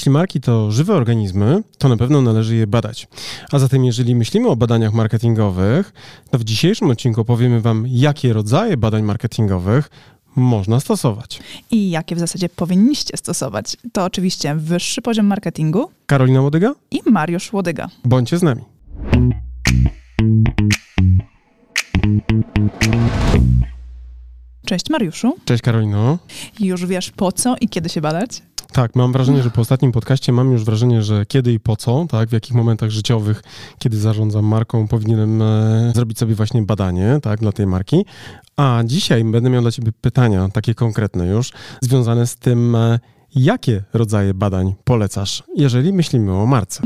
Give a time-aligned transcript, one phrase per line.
[0.00, 3.08] Jeśli marki to żywe organizmy, to na pewno należy je badać.
[3.52, 5.92] A zatem, jeżeli myślimy o badaniach marketingowych,
[6.30, 9.90] to w dzisiejszym odcinku opowiemy Wam, jakie rodzaje badań marketingowych
[10.36, 11.40] można stosować.
[11.70, 13.76] I jakie w zasadzie powinniście stosować.
[13.92, 16.74] To oczywiście wyższy poziom marketingu Karolina Łodyga?
[16.90, 17.88] i Mariusz Łodyga.
[18.04, 18.62] Bądźcie z nami.
[24.66, 25.36] Cześć Mariuszu.
[25.44, 26.18] Cześć Karolino.
[26.60, 28.42] Już wiesz po co i kiedy się badać?
[28.72, 32.06] Tak, mam wrażenie, że po ostatnim podcaście mam już wrażenie, że kiedy i po co,
[32.08, 33.42] tak, w jakich momentach życiowych,
[33.78, 38.04] kiedy zarządzam marką, powinienem e, zrobić sobie właśnie badanie, tak, dla tej marki.
[38.56, 42.98] A dzisiaj będę miał dla ciebie pytania, takie konkretne już, związane z tym, e,
[43.34, 46.82] jakie rodzaje badań polecasz, jeżeli myślimy o marce.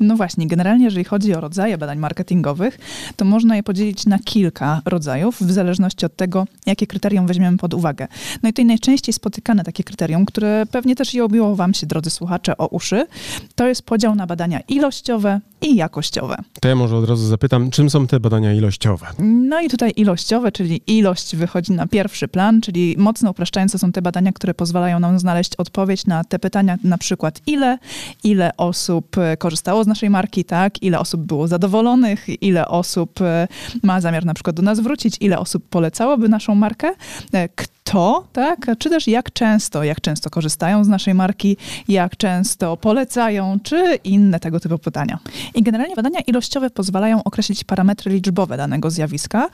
[0.00, 2.78] No właśnie, generalnie jeżeli chodzi o rodzaje badań marketingowych,
[3.16, 7.74] to można je podzielić na kilka rodzajów, w zależności od tego, jakie kryterium weźmiemy pod
[7.74, 8.08] uwagę.
[8.42, 12.10] No i tutaj najczęściej spotykane takie kryterium, które pewnie też i obiło wam się, drodzy
[12.10, 13.06] słuchacze, o uszy,
[13.54, 16.36] to jest podział na badania ilościowe i jakościowe.
[16.60, 19.06] To ja może od razu zapytam, czym są te badania ilościowe?
[19.18, 23.92] No i tutaj ilościowe, czyli ilość wychodzi na pierwszy plan, czyli mocno upraszczając, to są
[23.92, 27.78] te badania, które pozwalają nam znaleźć odpowiedź na te pytania, na przykład ile,
[28.24, 33.48] ile osób e, korzystało z naszej marki, tak, ile osób było zadowolonych, ile osób e,
[33.82, 36.92] ma zamiar na przykład do nas wrócić, ile osób polecałoby naszą markę,
[37.34, 37.48] e,
[37.94, 41.56] kto, tak, czy też jak często, jak często korzystają z naszej marki,
[41.88, 45.18] jak często polecają, czy inne tego typu pytania.
[45.54, 49.48] I generalnie badania ilościowe pozwalają określić parametry liczbowe danego zjawiska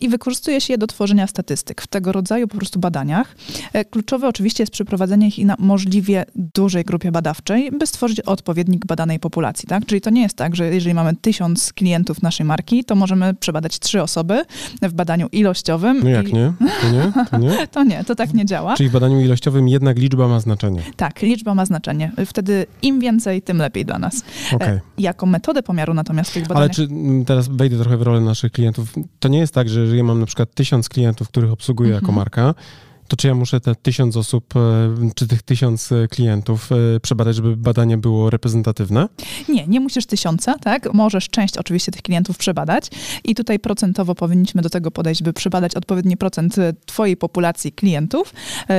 [0.00, 1.82] i wykorzystuje się je do tworzenia statystyk.
[1.82, 3.36] W tego rodzaju po prostu badaniach
[3.90, 9.68] kluczowe oczywiście jest przeprowadzenie ich na możliwie dużej grupie badawczej, by stworzyć odpowiednik badanej populacji.
[9.68, 9.86] Tak?
[9.86, 13.78] Czyli to nie jest tak, że jeżeli mamy tysiąc klientów naszej marki, to możemy przebadać
[13.78, 14.44] trzy osoby
[14.82, 16.00] w badaniu ilościowym.
[16.04, 16.34] No jak i...
[16.34, 16.52] nie?
[16.80, 17.12] To nie?
[17.28, 17.66] To nie?
[17.76, 18.76] to nie, to tak nie działa.
[18.76, 20.82] Czyli w badaniu ilościowym jednak liczba ma znaczenie.
[20.96, 22.12] Tak, liczba ma znaczenie.
[22.26, 24.22] Wtedy im więcej, tym lepiej dla nas.
[24.52, 24.80] Okay.
[24.98, 26.62] Jako metodę pomiaru natomiast tych badaniach...
[26.62, 29.80] Ale czy mm, teraz wejdę trochę w rolę naszych klientów, to nie jest tak, że
[29.80, 32.16] jeżeli ja mam na przykład tysiąc klientów, których obsługuję jako Mhm.
[32.16, 32.54] marka,
[33.08, 34.60] to czy ja muszę te tysiąc osób, e,
[35.14, 39.08] czy tych tysiąc e, klientów e, przebadać, żeby badanie było reprezentatywne?
[39.48, 40.94] Nie, nie musisz tysiąca, tak?
[40.94, 42.90] Możesz część oczywiście tych klientów przebadać
[43.24, 46.56] i tutaj procentowo powinniśmy do tego podejść, by przebadać odpowiedni procent
[46.86, 48.34] twojej populacji klientów,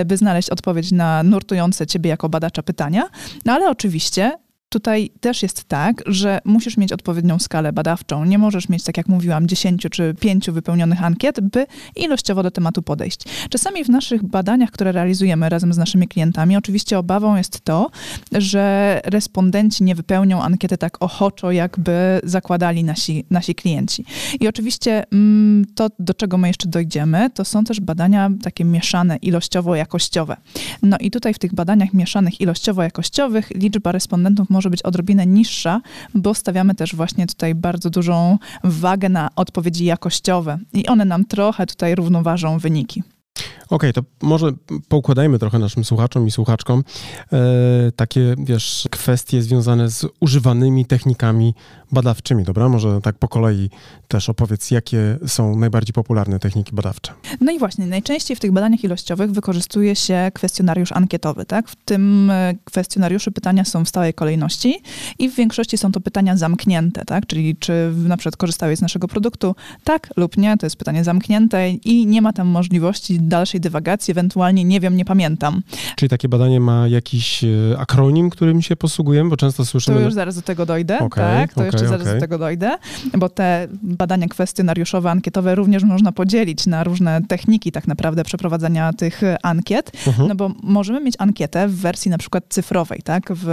[0.05, 3.09] by znaleźć odpowiedź na nurtujące ciebie jako badacza pytania.
[3.45, 4.31] No ale oczywiście
[4.69, 8.25] Tutaj też jest tak, że musisz mieć odpowiednią skalę badawczą.
[8.25, 12.81] Nie możesz mieć, tak jak mówiłam, 10 czy 5 wypełnionych ankiet, by ilościowo do tematu
[12.81, 13.21] podejść.
[13.49, 17.89] Czasami w naszych badaniach, które realizujemy razem z naszymi klientami, oczywiście obawą jest to,
[18.31, 24.05] że respondenci nie wypełnią ankiety tak ochoczo, jakby zakładali nasi, nasi klienci.
[24.39, 29.17] I oczywiście mm, to, do czego my jeszcze dojdziemy, to są też badania takie mieszane
[29.17, 30.35] ilościowo-jakościowe.
[30.81, 35.81] No i tutaj w tych badaniach mieszanych ilościowo-jakościowych liczba respondentów może być odrobinę niższa,
[36.15, 41.65] bo stawiamy też właśnie tutaj bardzo dużą wagę na odpowiedzi jakościowe i one nam trochę
[41.65, 43.03] tutaj równoważą wyniki.
[43.69, 44.51] Okej, okay, to może
[44.87, 46.83] poukładajmy trochę naszym słuchaczom i słuchaczkom
[47.33, 47.37] e,
[47.95, 51.53] takie, wiesz, kwestie związane z używanymi technikami
[51.91, 52.69] badawczymi, dobra?
[52.69, 53.69] Może tak po kolei
[54.07, 57.13] też opowiedz, jakie są najbardziej popularne techniki badawcze.
[57.41, 61.69] No i właśnie, najczęściej w tych badaniach ilościowych wykorzystuje się kwestionariusz ankietowy, tak?
[61.69, 62.31] W tym
[62.63, 64.81] kwestionariuszu pytania są w stałej kolejności
[65.19, 67.25] i w większości są to pytania zamknięte, tak?
[67.25, 69.55] Czyli czy na przykład korzystałeś z naszego produktu?
[69.83, 74.63] Tak lub nie, to jest pytanie zamknięte i nie ma tam możliwości dalszej dywagacji, ewentualnie
[74.63, 75.61] nie wiem, nie pamiętam.
[75.95, 77.47] Czyli takie badanie ma jakiś e,
[77.77, 79.97] akronim, którym się posługujemy, bo często słyszymy...
[79.97, 81.53] To już zaraz do tego dojdę, okay, tak?
[81.53, 82.13] To okay, jeszcze zaraz okay.
[82.15, 82.77] do tego dojdę,
[83.17, 89.21] bo te badania kwestionariuszowe, ankietowe również można podzielić na różne techniki tak naprawdę przeprowadzania tych
[89.43, 90.25] ankiet, uh Mhm.
[90.25, 90.29] -huh.
[90.29, 93.29] no bo możemy mieć ankietę w wersji na przykład cyfrowej, tak?
[93.35, 93.47] W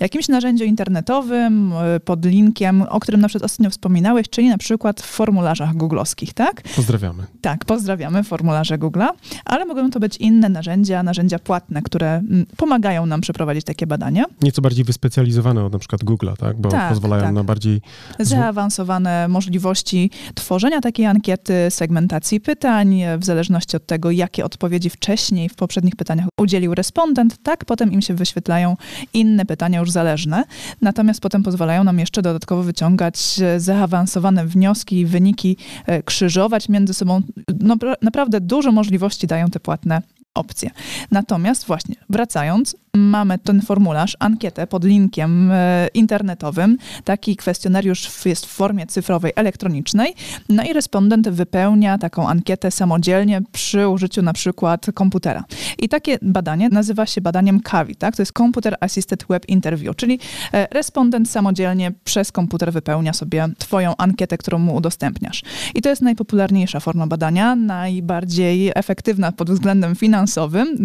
[0.00, 1.72] jakimś narzędziu internetowym
[2.04, 6.62] pod linkiem, o którym na przykład ostatnio wspominałeś, czyli na przykład w formularzach googlowskich, tak?
[6.76, 7.22] Pozdrawiamy.
[7.40, 9.08] Tak, pozdrawiamy formularze Google'a,
[9.44, 14.24] ale mogą to być inne narzędzia, narzędzia płatne, które mm, pomagają nam przeprowadzić takie badania.
[14.42, 16.60] Nieco bardziej wyspecjalizowane od na przykład Google'a, tak?
[16.60, 17.34] Bo tak, pozwalają tak.
[17.34, 17.80] na bardziej...
[18.18, 25.54] Zaawansowane możliwości tworzenia takiej ankiety, segmentacji pytań, w zależności od tego, jakie odpowiedzi wcześniej w
[25.54, 28.76] poprzednich pytaniach udzielił respondent, tak potem im się wyświetlają
[29.14, 30.44] inne pytania już zależne.
[30.82, 35.56] Natomiast potem pozwalają nam jeszcze dodatkowo wyciągać zaawansowane wnioski wyniki,
[36.04, 37.20] krzyżować między sobą.
[37.60, 40.02] No, naprawdę dużo możliwości dają te płatne
[40.34, 40.70] opcję.
[41.10, 46.78] Natomiast właśnie, wracając, mamy ten formularz, ankietę pod linkiem e, internetowym.
[47.04, 50.14] Taki kwestionariusz jest w formie cyfrowej, elektronicznej.
[50.48, 55.44] No i respondent wypełnia taką ankietę samodzielnie przy użyciu na przykład komputera.
[55.78, 58.16] I takie badanie nazywa się badaniem CAVI, tak?
[58.16, 60.18] To jest Computer Assisted Web Interview, czyli
[60.52, 65.42] e, respondent samodzielnie przez komputer wypełnia sobie twoją ankietę, którą mu udostępniasz.
[65.74, 70.17] I to jest najpopularniejsza forma badania, najbardziej efektywna pod względem finansowym.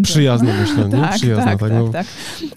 [0.04, 1.02] Przyjazna myślę, nie?
[1.02, 1.90] Tak, Przyjazna, tak, tak, tak, no.
[1.90, 2.08] tak.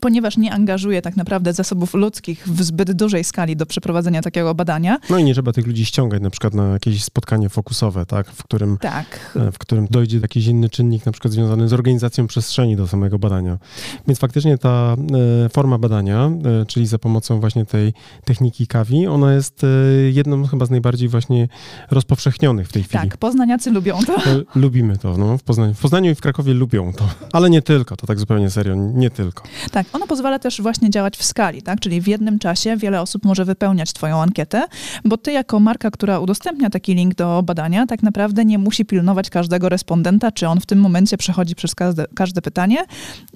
[0.00, 4.98] Ponieważ nie angażuje tak naprawdę zasobów ludzkich w zbyt dużej skali do przeprowadzenia takiego badania.
[5.10, 8.30] No i nie trzeba tych ludzi ściągać na przykład na jakieś spotkanie fokusowe, tak?
[8.30, 9.36] W którym, Tak.
[9.36, 13.18] e, w którym dojdzie jakiś inny czynnik, na przykład związany z organizacją przestrzeni do samego
[13.18, 13.58] badania.
[14.06, 14.96] Więc faktycznie ta
[15.44, 16.30] e, forma badania,
[16.62, 17.92] e, czyli za pomocą właśnie tej
[18.24, 19.66] techniki kawi, ona jest e,
[20.12, 21.48] jedną chyba z najbardziej właśnie
[21.90, 23.02] rozpowszechnionych w tej chwili.
[23.08, 24.16] Tak, poznaniacy lubią to.
[24.54, 25.74] Lubimy to, no, w Poznaniu.
[25.74, 29.10] W Poznaniu i w Krakowie lubią to, ale nie tylko, to tak zupełnie serio, nie
[29.10, 29.42] tylko.
[29.70, 31.80] Tak, ona pozwala też właśnie działać w skali, tak?
[31.80, 34.64] Czyli w jednym czasie wiele osób może wypełniać twoją ankietę,
[35.04, 39.30] bo ty jako marka, która udostępnia taki link do badania, tak naprawdę nie musi pilnować
[39.30, 42.78] każdego respondenta, czy on w tym momencie przechodzi przez każde, każde pytanie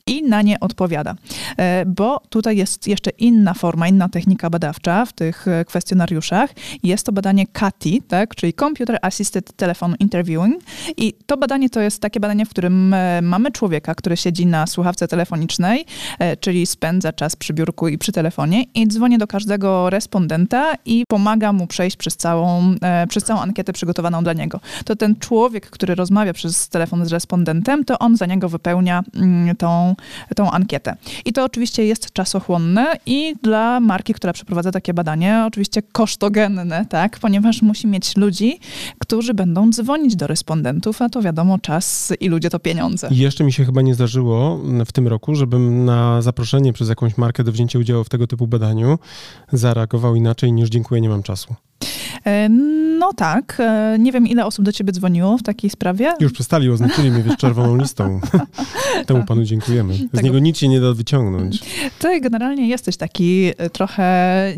[0.07, 1.15] i na nie odpowiada.
[1.57, 6.51] E, Bo tutaj jest jeszcze inna forma, inna technika badawcza w tych e, kwestionariuszach.
[6.83, 8.35] Jest to badanie CATI, tak?
[8.35, 10.63] czyli Computer Assisted Telephone Interviewing.
[10.97, 14.67] I to badanie to jest takie badanie, w którym e, mamy człowieka, który siedzi na
[14.67, 15.87] słuchawce telefonicznej,
[16.19, 21.05] e, czyli spędza czas przy biurku i przy telefonie i dzwoni do każdego respondenta i
[21.09, 24.61] pomaga mu przejść przez całą, e, przez całą ankietę przygotowaną dla niego.
[24.85, 29.57] To ten człowiek, który rozmawia przez telefon z respondentem, to on za niego wypełnia mm,
[29.57, 29.95] tą,
[30.37, 30.97] tą ankietę.
[31.25, 37.19] I to oczywiście jest czasochłonne i dla marki, która przeprowadza takie badanie, oczywiście kosztogenne, tak,
[37.19, 38.59] ponieważ musi mieć ludzi,
[38.99, 43.09] którzy będą dzwonić do respondentów, a to wiadomo, czas i ludzie to pieniądze.
[43.11, 46.89] I jeszcze mi się chyba nie zdarzyło mm, w tym roku, żebym na zaproszenie przez
[46.89, 48.99] jakąś markę do wzięcia udziału w tego typu badaniu
[49.53, 51.55] zareagował inaczej niż dziękuję, nie mam czasu.
[52.27, 52.49] E,
[52.99, 56.15] No tak, e, nie wiem ile osób do ciebie dzwoniło w takiej sprawie.
[56.21, 58.21] Już przestali, oznaczyli mnie wiesz, czerwoną listą.
[59.07, 59.95] Temu panu dziękujemy.
[59.95, 61.61] Z Tego- niego nic się nie da wyciągnąć.
[61.99, 64.05] Ty generalnie jesteś taki e, trochę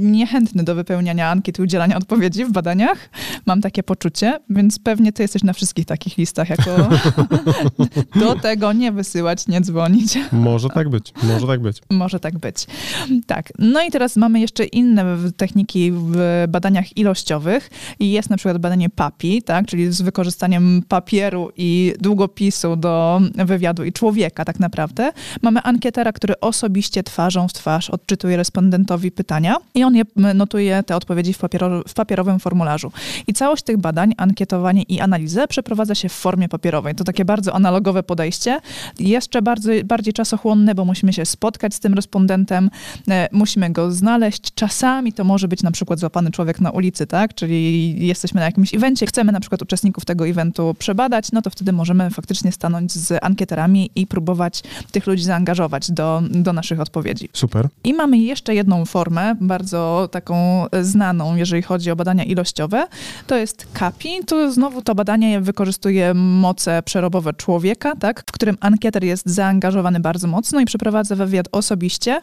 [0.01, 2.99] niechętny do wypełniania ankiet i udzielania odpowiedzi w badaniach.
[3.47, 6.77] Mam takie poczucie, więc pewnie ty jesteś na wszystkich takich listach, jako
[8.21, 10.19] do tego nie wysyłać, nie dzwonić.
[10.33, 11.83] Może tak być, może tak być.
[11.91, 12.67] Może tak być.
[13.27, 13.53] Tak.
[13.59, 17.52] No i teraz mamy jeszcze inne techniki w badaniach ilościowych
[17.99, 23.85] i jest na przykład badanie PAPI, tak, czyli z wykorzystaniem papieru i długopisu do wywiadu
[23.85, 25.13] i człowieka tak naprawdę.
[25.43, 30.03] Mamy ankietera, który osobiście twarzą w twarz odczytuje respondentowi pytania i on je
[30.35, 32.93] notuje te odpowiedzi w, papiero, w papierowym formularzu.
[33.27, 36.95] I całość tych badań, ankietowanie i analizę przeprowadza się w formie papierowej.
[36.95, 38.61] To takie bardzo analogowe podejście.
[38.99, 42.71] Jeszcze bardzo, bardziej czasochłonne, bo musimy się spotkać z tym respondentem,
[43.09, 44.55] e, musimy go znaleźć.
[44.55, 47.35] Czasami to może być na przykład złapany człowiek na ulicy, tak?
[47.43, 51.73] Czyli jesteśmy na jakimś evencie, chcemy na przykład uczestników tego eventu przebadać, no to wtedy
[51.73, 54.63] możemy faktycznie stanąć z ankieterami i próbować
[54.93, 57.29] tych ludzi zaangażować do, do naszych odpowiedzi.
[57.33, 57.69] Super.
[57.85, 62.87] I mamy jeszcze jedną formę, bardzo taką znaną, jeżeli chodzi o badania ilościowe.
[63.27, 64.25] To jest CAPI.
[64.27, 70.29] Tu znowu to badanie wykorzystuje moce przerobowe człowieka, tak, w którym ankieter jest zaangażowany bardzo
[70.29, 72.21] mocno i przeprowadza wywiad osobiście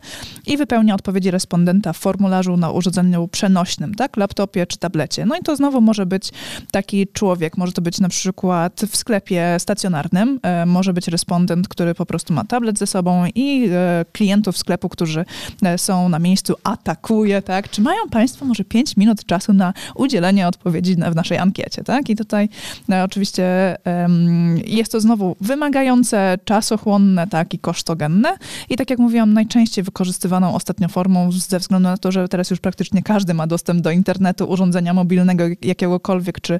[0.48, 5.09] i wypełnia odpowiedzi respondenta w formularzu na urządzeniu przenośnym, tak, laptopie czy tablecie.
[5.26, 6.32] No i to znowu może być
[6.72, 11.96] taki człowiek, może to być na przykład w sklepie stacjonarnym, e, może być respondent, który
[11.96, 15.26] po prostu ma tablet ze sobą i e, klientów sklepu, którzy
[15.64, 17.70] e, są na miejscu, atakuje, tak?
[17.70, 22.10] Czy mają Państwo może 5 minut czasu na udzielenie odpowiedzi w naszej ankiecie, tak?
[22.10, 22.50] I tutaj
[22.90, 23.78] e, oczywiście
[24.66, 27.54] jest to znowu wymagające, czasochłonne, tak?
[27.54, 28.38] I kosztogenne.
[28.70, 32.60] I tak jak mówiłam, najczęściej wykorzystywaną ostatnio formą ze względu na to, że teraz już
[32.60, 36.60] praktycznie każdy ma dostęp do internetu, urządzenia mobilnego jakiegokolwiek, czy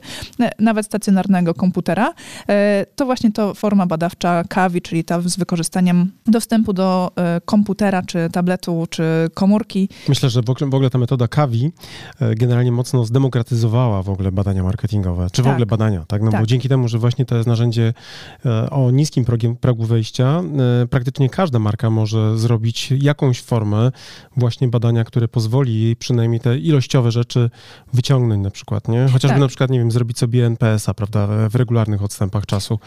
[0.60, 2.14] nawet stacjonarnego komputera,
[2.50, 8.02] e, to właśnie to forma badawcza KAWI, czyli ta z wykorzystaniem dostępu do e, komputera,
[8.02, 9.04] czy tabletu, czy
[9.34, 9.90] komórki.
[10.10, 11.72] Myślę, że w ogóle, w ogóle ta metoda kawi
[12.20, 15.54] e, generalnie mocno zdemokratyzowała w ogóle badania marketingowe, czy w Tak.
[15.54, 16.22] ogóle badania, tak?
[16.22, 16.46] No bo Tak.
[16.46, 17.94] dzięki temu, że właśnie to jest narzędzie
[18.72, 20.44] o niskim progiem, progu wejścia,
[20.90, 23.92] praktycznie każda marka może zrobić jakąś formę
[24.38, 27.50] właśnie badania, które pozwoli jej przynajmniej te ilościowe rzeczy
[27.94, 29.08] wyciągnąć na przykład, nie?
[29.14, 29.40] Chociażby Tak.
[29.40, 32.80] na przykład, nie wiem, zrobić sobie NPS-a, prawda, w regularnych odstępach czasu,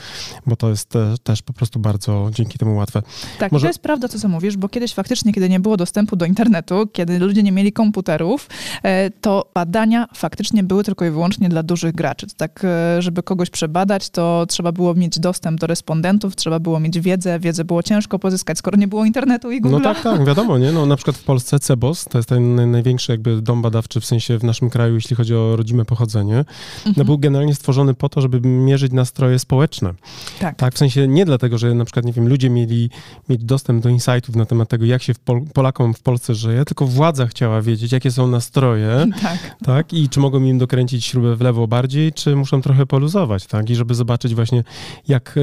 [0.47, 3.03] bo to jest te, też po prostu bardzo dzięki temu łatwe.
[3.39, 3.63] Tak, Może...
[3.63, 6.87] to jest prawda, to co mówisz, bo kiedyś faktycznie, kiedy nie było dostępu do internetu,
[6.93, 8.49] kiedy ludzie nie mieli komputerów,
[8.83, 12.27] e, to badania faktycznie były tylko i wyłącznie dla dużych graczy.
[12.37, 17.01] Tak, e, żeby kogoś przebadać, to trzeba było mieć dostęp do respondentów, trzeba było mieć
[17.01, 19.79] wiedzę, wiedzę było ciężko pozyskać, skoro nie było internetu i Google.
[19.79, 20.73] No tak, tak, wiadomo, nie?
[20.73, 24.39] No na przykład w Polsce CEBOS, to jest ten największy jakby dom badawczy w sensie
[24.39, 26.41] w naszym kraju, jeśli chodzi o rodzime pochodzenie, no
[26.77, 26.95] mhm.
[26.97, 29.95] no był generalnie stworzony po to, żeby mierzyć nastroje społeczne.
[30.41, 30.57] Tak.
[30.57, 30.75] tak.
[30.75, 32.91] W sensie nie dlatego, że na przykład, nie wiem, ludzie mieli
[33.29, 36.65] mieć dostęp do insightów na temat tego, jak się w Pol Polakom w Polsce żyje,
[36.65, 39.57] tylko władza chciała wiedzieć, jakie są nastroje, tak.
[39.65, 43.71] tak, i czy mogą im dokręcić śrubę w lewo bardziej, czy muszą trochę poluzować, tak,
[43.71, 44.65] i żeby zobaczyć właśnie,
[45.09, 45.35] jak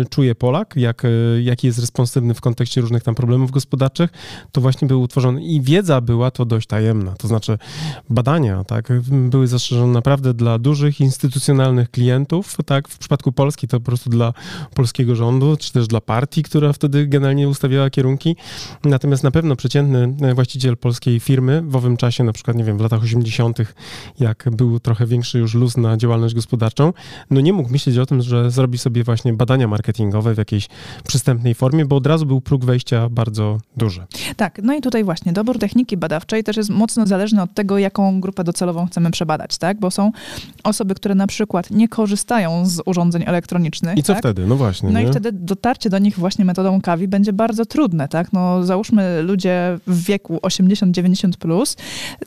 [0.00, 1.08] e, czuje Polak, jak, e,
[1.42, 4.10] jaki jest responsywny w kontekście różnych tam problemów gospodarczych,
[4.52, 7.58] to właśnie był utworzony i wiedza była to dość tajemna, to znaczy
[8.10, 8.92] badania, tak,
[9.26, 14.32] były zastrzeżone naprawdę dla dużych, instytucjonalnych klientów, tak, w przypadku Polski to po prostu dla
[14.74, 18.36] polskiego rządu, czy też dla partii, która wtedy generalnie ustawiała kierunki,
[18.84, 22.78] natomiast na pewno przeciętny e, właściciel polskiej firmy w owym czasie, na przykład, nie wiem,
[22.78, 23.58] w latach 80.,
[24.20, 26.92] jak był trochę większy już luz na działalność gospodarczą,
[27.30, 30.68] no nie mógł myśleć o tym, że zrobi sobie właśnie badania marketingowe w jakiejś
[31.06, 34.06] przystępnej formie, bo od razu był próg wejścia bardzo duży.
[34.36, 38.20] Tak, no i tutaj właśnie dobór techniki badawczej też jest mocno zależny od tego, jaką
[38.20, 39.80] grupę docelową chcemy przebadać, tak?
[39.80, 40.12] Bo są
[40.64, 43.98] osoby, które na przykład nie korzystają z urządzeń elektronicznych.
[43.98, 44.22] I co tak?
[44.22, 44.46] wtedy?
[44.46, 44.90] No właśnie.
[44.90, 45.06] No nie?
[45.06, 48.32] i wtedy dotarcie do nich właśnie metodą kawi będzie bardzo trudne, tak?
[48.32, 51.76] No załóżmy ludzie w wieku 80-90 plus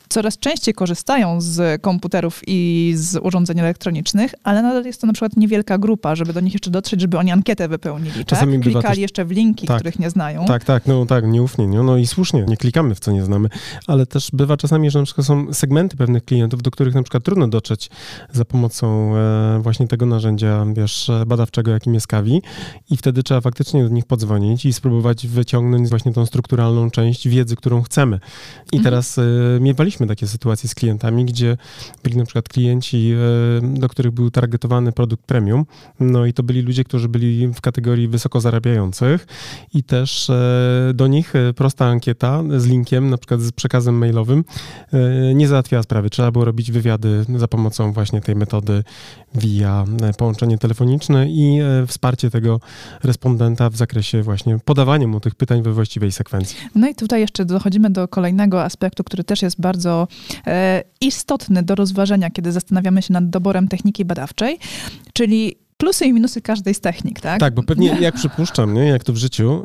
[0.09, 5.37] coraz częściej korzystają z komputerów i z urządzeń elektronicznych, ale nadal jest to na przykład
[5.37, 8.25] niewielka grupa, żeby do nich jeszcze dotrzeć, żeby oni ankietę wypełnili, tak?
[8.25, 8.63] Czasami tak?
[8.63, 8.97] Klikali też...
[8.97, 10.45] jeszcze w linki, tak, których nie znają.
[10.45, 11.83] Tak, tak, no tak, nieufnie, nie?
[11.83, 13.49] no i słusznie, nie klikamy w co nie znamy,
[13.87, 17.23] ale też bywa czasami, że na przykład są segmenty pewnych klientów, do których na przykład
[17.23, 17.89] trudno dotrzeć
[18.31, 22.41] za pomocą e, właśnie tego narzędzia, wiesz, badawczego, jakim jest Kawi
[22.89, 27.55] i wtedy trzeba faktycznie do nich podzwonić i spróbować wyciągnąć właśnie tą strukturalną część wiedzy,
[27.55, 28.19] którą chcemy.
[28.71, 28.83] I mhm.
[28.83, 29.23] teraz e,
[29.59, 31.57] miewaliśmy takie sytuacje z klientami, gdzie
[32.03, 35.65] byli na przykład klienci, e, do których był targetowany produkt premium,
[35.99, 39.27] no i to byli ludzie, którzy byli w kategorii wysoko zarabiających
[39.73, 40.31] i też
[40.93, 44.43] do nich prosta ankieta z linkiem, na przykład z przekazem mailowym,
[45.35, 46.09] nie załatwiała sprawy.
[46.09, 48.83] Trzeba było robić wywiady za pomocą właśnie tej metody
[49.35, 49.85] via
[50.17, 52.59] połączenie telefoniczne i wsparcie tego
[53.03, 56.57] respondenta w zakresie właśnie podawania mu tych pytań we właściwej sekwencji.
[56.75, 60.07] No i tutaj jeszcze dochodzimy do kolejnego aspektu, który też jest bardzo
[60.47, 64.59] e, istotny do rozważenia, kiedy zastanawiamy się nad doborem techniki badawczej,
[65.13, 67.39] czyli plusy i minusy każdej z technik, tak?
[67.39, 69.63] Tak, bo pewnie jak przypuszczam, nie, jak to w życiu,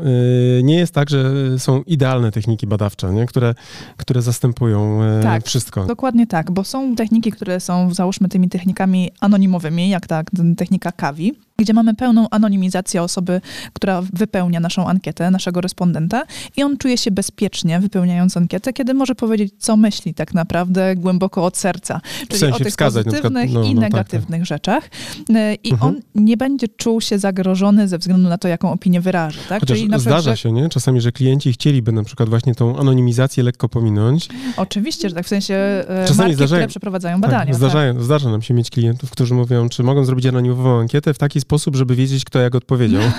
[0.56, 3.54] yy, nie jest tak, że są idealne techniki badawcze, nie, które,
[3.96, 5.84] które zastępują yy, tak, wszystko.
[5.84, 10.22] Dokładnie tak, bo są techniki, które są, załóżmy, tymi technikami anonimowymi, jak ta
[10.56, 13.40] technika kawi, gdzie mamy pełną anonimizację osoby,
[13.72, 16.22] która wypełnia naszą ankietę, naszego respondenta
[16.56, 21.44] i on czuje się bezpiecznie wypełniając ankietę, kiedy może powiedzieć, co myśli tak naprawdę głęboko
[21.44, 22.00] od serca.
[22.18, 24.82] Czyli w sensie o tych wskazać, pozytywnych przykład, no, i negatywnych no, tak, tak.
[24.84, 24.90] rzeczach.
[25.34, 25.94] E, I mhm.
[25.94, 29.38] on nie będzie czuł się zagrożony ze względu na to, jaką opinię wyraży.
[29.48, 29.60] Tak?
[29.60, 30.36] Chociaż Czyli zdarza że...
[30.36, 30.68] się, nie?
[30.68, 34.28] Czasami, że klienci chcieliby na przykład właśnie tą anonimizację lekko pominąć.
[34.56, 37.46] Oczywiście, że tak, w sensie e, Czasami marki, zdarzają, które przeprowadzają tak, badania.
[37.46, 41.18] Tak, zdarzają, Zdarza nam się mieć klientów, którzy mówią, czy mogą zrobić anonimową ankietę w
[41.18, 43.02] taki sposób, żeby wiedzieć, kto jak odpowiedział.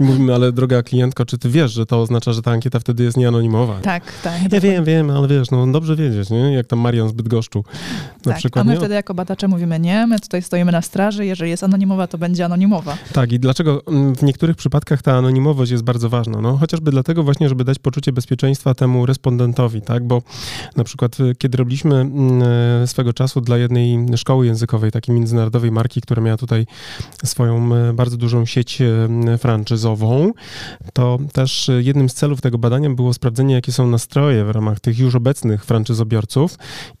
[0.00, 3.04] I mówimy, ale droga klientko, czy ty wiesz, że to oznacza, że ta ankieta wtedy
[3.04, 3.80] jest nieanonimowa?
[3.82, 4.52] Tak, tak.
[4.52, 6.52] Ja wiem, wiem, ale wiesz, no dobrze wiedzieć, nie?
[6.54, 7.64] Jak tam Marian z Bydgoszczu
[8.26, 8.62] na tak, przykład.
[8.62, 8.78] A my nie?
[8.78, 12.44] wtedy jako badacze mówimy, nie, my tutaj stoimy na straży, jeżeli jest anonimowa, to będzie
[12.44, 12.96] anonimowa.
[13.12, 16.40] Tak, i dlaczego mm, w niektórych przypadkach ta anonimowość jest bardzo ważna?
[16.40, 20.06] No chociażby dlatego właśnie, żeby dać poczucie bezpieczeństwa temu respondentowi, tak?
[20.06, 20.22] Bo
[20.76, 22.42] na przykład y, kiedy robiliśmy mm,
[22.82, 26.66] e, swego czasu dla jednej szkoły językowej, takiej międzynarodowej marki, która miała tutaj
[27.24, 28.88] swoją e, bardzo dużą sieć e,
[29.60, 30.32] franczyzową,
[30.92, 34.98] to też jednym z celów tego badania było sprawdzenie, jakie są nastroje w ramach tych
[34.98, 36.56] już obecnych franczyzobiorców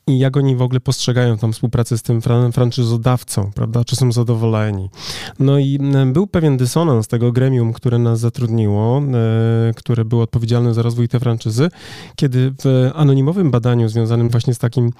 [0.06, 4.12] i jak oni w ogóle postrzegają tą współpracę z tym fran franczyzodawcą, prawda, czy są
[4.12, 4.90] zadowoleni.
[5.38, 10.82] No i był pewien dysonans tego gremium, które nas zatrudniło, e, które było odpowiedzialne za
[10.82, 11.68] rozwój tej franczyzy,
[12.16, 14.90] kiedy w anonimowym badaniu związanym właśnie z takim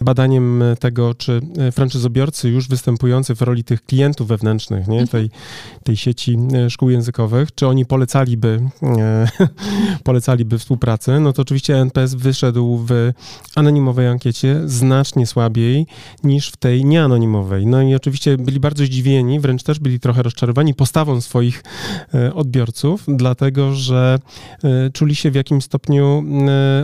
[0.00, 1.40] badaniem tego, czy
[1.72, 5.30] franczyzobiorcy już występujący w roli tych klientów wewnętrznych, nie, tej,
[5.84, 9.28] tej sieci szkół językowych, językowych, czy oni polecaliby, e,
[10.04, 13.12] polecaliby współpracę, no to oczywiście NPS wyszedł w
[13.54, 15.86] anonimowej ankiecie znacznie słabiej
[16.24, 17.66] niż w tej nieanonimowej.
[17.66, 21.62] No i oczywiście byli bardzo zdziwieni, wręcz też byli trochę rozczarowani postawą swoich
[22.14, 24.18] e, odbiorców, dlatego że
[24.64, 26.24] e, czuli się w jakimś stopniu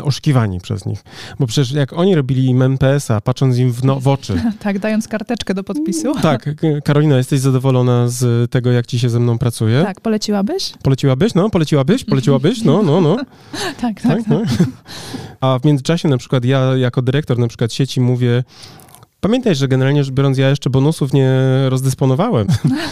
[0.03, 1.05] oszukiwani przez nich.
[1.39, 4.43] Bo przecież jak oni robili im NPS-a, patrząc im w, no, w oczy.
[4.65, 6.15] tak, dając karteczkę do podpisu.
[6.23, 6.51] Tak,
[6.85, 9.83] Karolina, jesteś zadowolona z tego, jak ci się ze mną pracuje?
[9.83, 10.73] Tak, poleciłabyś?
[10.83, 11.35] Poleciłabyś?
[11.35, 12.05] No, poleciłabyś?
[12.05, 12.63] Poleciłabyś?
[12.63, 13.17] No, no, no.
[13.81, 14.29] tak, tak, tak.
[14.29, 14.43] No.
[15.41, 18.45] A w międzyczasie na przykład ja jako dyrektor na przykład sieci mówię,
[19.25, 21.31] Pamiętaj, że generalnie rzecz biorąc, ja jeszcze bonusów nie
[21.69, 22.47] rozdysponowałem.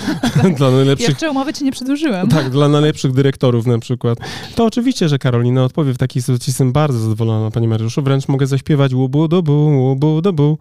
[0.58, 1.08] dla najlepszych...
[1.08, 2.28] Jeszcze umowy ci nie przedłużyłem.
[2.28, 4.18] Tak, dla najlepszych dyrektorów na przykład.
[4.54, 6.50] To oczywiście, że Karolina odpowie w takiej sytuacji.
[6.50, 8.02] Jestem bardzo zadowolona, panie Mariuszu.
[8.02, 10.58] Wręcz mogę zaśpiewać łubu dobu, łubu dobu.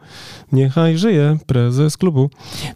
[0.52, 2.30] Niechaj żyje prezes klubu.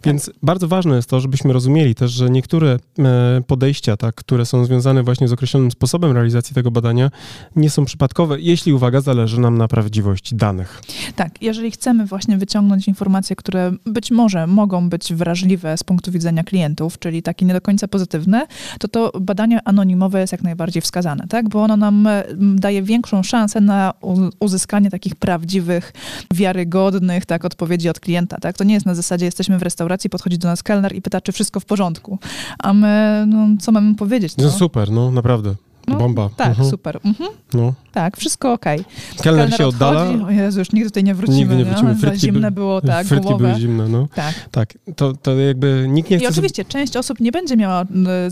[0.04, 0.34] Więc tak.
[0.42, 5.02] bardzo ważne jest to, żebyśmy rozumieli też, że niektóre e, podejścia, tak, które są związane
[5.02, 7.10] właśnie z określonym sposobem realizacji tego badania,
[7.56, 10.82] nie są przypadkowe, jeśli, uwaga, zależy nam na prawdziwości danych.
[11.16, 16.44] Tak, jeżeli chcemy właśnie wyciągnąć informacje, które być może mogą być wrażliwe z punktu widzenia
[16.44, 18.46] klientów, czyli takie nie do końca pozytywne,
[18.78, 21.48] to to badanie anonimowe jest jak najbardziej wskazane, tak?
[21.48, 23.94] bo ono nam daje większą szansę na
[24.40, 25.92] uzyskanie takich prawdziwych,
[26.34, 28.36] wiarygodnych tak, odpowiedzi od klienta.
[28.40, 28.56] Tak?
[28.56, 31.32] To nie jest na zasadzie, jesteśmy w restauracji, podchodzi do nas kelner i pyta, czy
[31.32, 32.18] wszystko w porządku.
[32.58, 34.36] A my, no, co mamy powiedzieć?
[34.36, 35.54] No, no super, no naprawdę.
[35.88, 36.30] No, Bomba.
[36.36, 36.70] Tak, mhm.
[36.70, 37.00] super.
[37.04, 37.30] Mhm.
[37.54, 37.74] No.
[37.92, 38.80] Tak, wszystko okej.
[38.80, 39.22] Okay.
[39.24, 40.06] Kelner, się oddala.
[40.26, 41.38] O Jezu, już nigdy tutaj nie wrócimy.
[41.38, 41.94] Nigdy nie wrócimy.
[41.94, 44.08] Frytki zimne by, było, tak, Frytki były zimne, no.
[44.14, 44.34] Tak.
[44.50, 46.24] Tak, to, to jakby nikt nie chce...
[46.24, 46.72] I oczywiście sobie...
[46.72, 47.84] część osób nie będzie miała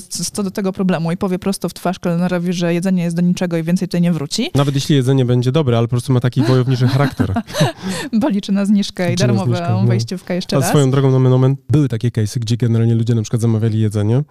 [0.08, 3.56] co do tego problemu i powie prosto w twarz kelnerowi, że jedzenie jest do niczego
[3.56, 4.50] i więcej tutaj nie wróci.
[4.54, 7.32] Nawet jeśli jedzenie będzie dobre, ale po prostu ma taki wojowniczy charakter.
[8.20, 9.84] Bo liczy na zniżkę i zniżkę, no.
[9.86, 10.64] wejściówkę jeszcze raz.
[10.64, 14.22] A swoją drogą, no moment, były takie case'y, gdzie generalnie ludzie na przykład zamawiali jedzenie,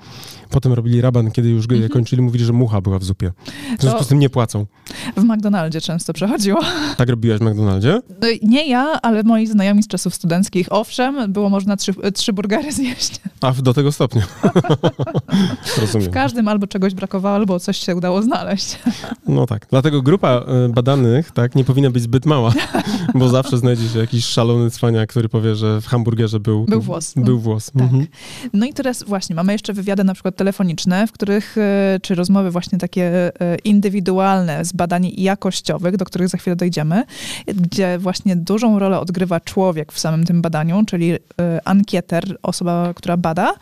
[0.50, 1.90] potem robili raban, kiedy już mhm.
[1.90, 3.32] kończyli, mówili, że mucha była w zupie.
[3.80, 4.66] W związku z tym nie płacą.
[5.18, 6.62] W McDonaldzie często przechodziło.
[6.98, 8.02] Tak robiłaś w McDonaldzie?
[8.22, 10.68] No nie ja, ale moi znajomi z czasów studenckich.
[10.70, 13.22] Owszem, było można trzy, trzy burgery zjeść.
[13.42, 14.22] A do tego stopnia.
[15.82, 16.08] Rozumiem.
[16.08, 18.80] W każdym albo czegoś brakowało, albo coś się udało znaleźć.
[19.28, 19.68] No tak.
[19.70, 22.54] Dlatego grupa e, badanych tak, nie powinna być zbyt mała,
[23.14, 27.14] bo zawsze znajdzie się jakiś szalony cwaniak, który powie, że w hamburgerze był, był włos.
[27.16, 27.72] Był włos.
[27.72, 27.82] Tak.
[27.82, 28.08] Mhm.
[28.54, 32.52] No i teraz właśnie mamy jeszcze wywiady na przykład telefoniczne, w których, e, czy rozmowy
[32.52, 33.32] właśnie takie e,
[33.64, 37.04] indywidualne z badań jakościowych, do których za chwilę dojdziemy,
[37.48, 41.18] gdzie właśnie dużą rolę odgrywa człowiek w samym tym badaniu, czyli
[41.66, 43.54] ankieter, osoba, która bada.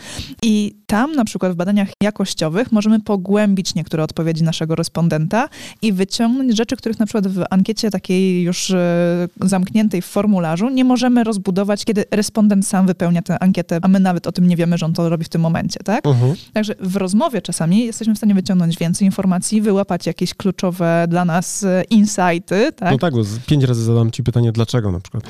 [0.44, 5.50] I tam na przykład w badaniach jakościowych możemy pogłębić niektóre odpowiedzi naszego respondenta
[5.82, 10.84] i wyciągnąć rzeczy, których na przykład w ankiecie takiej już e, zamkniętej w formularzu nie
[10.84, 14.78] możemy rozbudować, kiedy respondent sam wypełnia tę ankietę, a my nawet o tym nie wiemy,
[14.78, 16.06] że on to robi w tym momencie, tak?
[16.06, 16.32] Uh mhm.
[16.32, 16.52] -huh.
[16.54, 19.29] Także w rozmowie czasami jesteśmy w stanie wyciągnąć więcej informacji,
[19.62, 22.92] wyłapać jakieś kluczowe dla nas e, insighty, tak?
[22.92, 25.24] No tak, bo pięć razy zadam ci pytanie, dlaczego na przykład.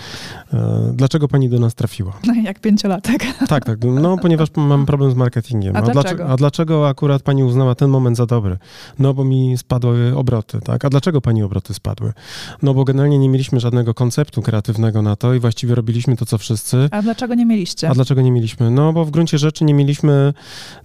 [0.54, 2.14] E, dlaczego pani do nas trafiła?
[2.44, 3.24] Jak pięciolatek.
[3.48, 3.80] Tak, tak.
[3.84, 5.76] No, ponieważ mam problem z marketingiem.
[5.76, 6.28] A, a dlaczego?
[6.28, 8.58] A dlaczego akurat pani uznała ten moment za dobry?
[9.00, 10.86] No, bo mi spadły obroty, tak?
[10.86, 12.14] A dlaczego pani obroty spadły?
[12.62, 16.38] No, bo generalnie nie mieliśmy żadnego konceptu kreatywnego na to i właściwie robiliśmy to, co
[16.38, 16.88] wszyscy.
[16.92, 17.90] A dlaczego nie mieliście?
[17.90, 18.72] A dlaczego nie mieliśmy?
[18.72, 20.34] No, bo w gruncie rzeczy nie mieliśmy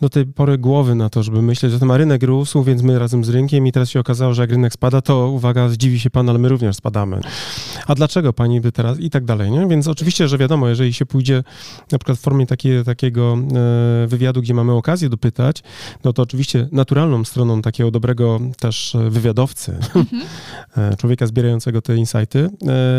[0.00, 3.24] do tej pory głowy na to, żeby myśleć tym, a rynek rósł, więc my razem
[3.24, 6.28] z rynkiem i teraz się okazało, że jak rynek spada, to uwaga, zdziwi się pan,
[6.28, 7.20] ale my również spadamy.
[7.86, 9.66] A dlaczego pani by teraz i tak dalej, nie?
[9.66, 11.44] Więc oczywiście, że wiadomo, jeżeli się pójdzie
[11.92, 13.38] na przykład w formie takie, takiego
[14.04, 15.62] e, wywiadu, gdzie mamy okazję dopytać,
[16.04, 20.96] no to oczywiście naturalną stroną takiego dobrego też wywiadowcy, mm-hmm.
[21.00, 22.50] człowieka zbierającego te insighty,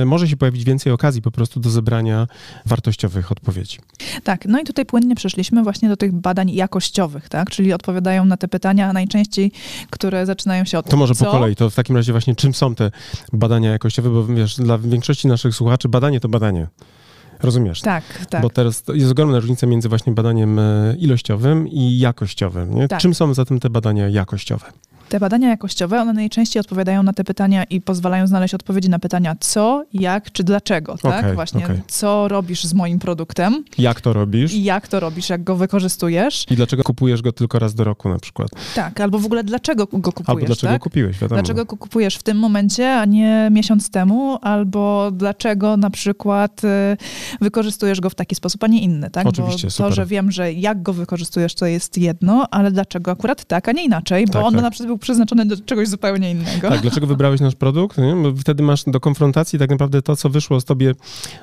[0.01, 2.27] e, może się pojawić więcej okazji po prostu do zebrania
[2.65, 3.77] wartościowych odpowiedzi.
[4.23, 7.49] Tak, no i tutaj płynnie przeszliśmy właśnie do tych badań jakościowych, tak?
[7.49, 9.51] Czyli odpowiadają na te pytania najczęściej,
[9.89, 11.25] które zaczynają się od To może co?
[11.25, 12.91] po kolei, to w takim razie właśnie czym są te
[13.33, 16.67] badania jakościowe, bo wiesz, dla większości naszych słuchaczy badanie to badanie.
[17.43, 17.82] Rozumiesz?
[17.82, 18.41] Tak, tak.
[18.41, 22.88] Bo teraz jest ogromna różnica między właśnie badaniem e, ilościowym i jakościowym.
[22.88, 22.99] Tak.
[22.99, 24.65] Czym są zatem te badania jakościowe?
[25.10, 29.36] Te badania jakościowe, one najczęściej odpowiadają na te pytania i pozwalają znaleźć odpowiedzi na pytania
[29.39, 31.20] co, jak czy dlaczego, tak?
[31.20, 31.82] Okay, Właśnie, okay.
[31.88, 33.63] co robisz z moim produktem.
[33.78, 34.54] Jak to robisz.
[34.54, 36.46] I jak to robisz, jak go wykorzystujesz.
[36.52, 38.50] I dlaczego kupujesz go tylko raz do roku na przykład.
[38.76, 40.82] Tak, albo w ogóle dlaczego go kupujesz, Albo dlaczego tak?
[40.82, 41.41] kupiłeś, wiadomo.
[41.41, 46.68] Dlaczego go kupujesz w tym momencie, a nie miesiąc temu, albo dlaczego na przykład y,
[47.41, 49.28] wykorzystujesz go w taki sposób, a nie inny, tak?
[49.28, 49.89] Oczywiście, Bo super.
[49.89, 53.72] to, że wiem, że jak go wykorzystujesz, to jest jedno, ale dlaczego akurat tak, a
[53.72, 54.63] nie inaczej, bo tak, on tak.
[54.63, 56.69] na przykład był przeznaczony do czegoś zupełnie innego.
[56.69, 57.97] Tak, dlaczego wybrałeś nasz produkt?
[57.97, 58.15] Nie?
[58.23, 60.95] Bo wtedy masz do konfrontacji tak naprawdę to, co wyszło z tobie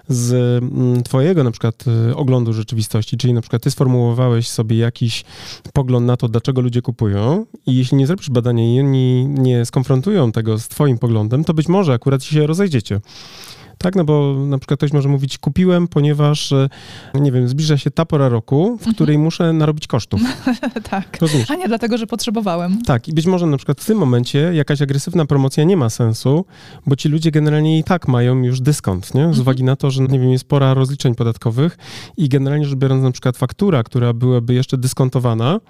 [0.08, 5.24] z mm, twojego na przykład y, oglądu rzeczywistości, czyli na przykład ty sformułowałeś sobie jakiś
[5.72, 10.32] pogląd na to, dlaczego ludzie kupują i jeśli nie zrobisz badania i oni nie skonfrontują
[10.32, 13.00] tego z twoim poglądem, to być może akurat się rozejdziecie.
[13.82, 16.68] Tak, no bo na przykład ktoś może mówić, kupiłem, ponieważ, e,
[17.14, 18.94] nie wiem, zbliża się ta pora roku, w mhm.
[18.94, 20.20] której muszę narobić kosztów.
[20.90, 21.18] tak.
[21.20, 21.50] Rozumiesz?
[21.50, 22.82] A nie dlatego, że potrzebowałem.
[22.82, 26.44] Tak, i być może na przykład w tym momencie jakaś agresywna promocja nie ma sensu,
[26.86, 29.22] bo ci ludzie generalnie i tak mają już dyskont, nie?
[29.22, 29.40] Z mhm.
[29.40, 31.78] uwagi na to, że, nie wiem, jest pora rozliczeń podatkowych
[32.16, 35.60] i generalnie rzecz biorąc na przykład faktura, która byłaby jeszcze dyskontowana,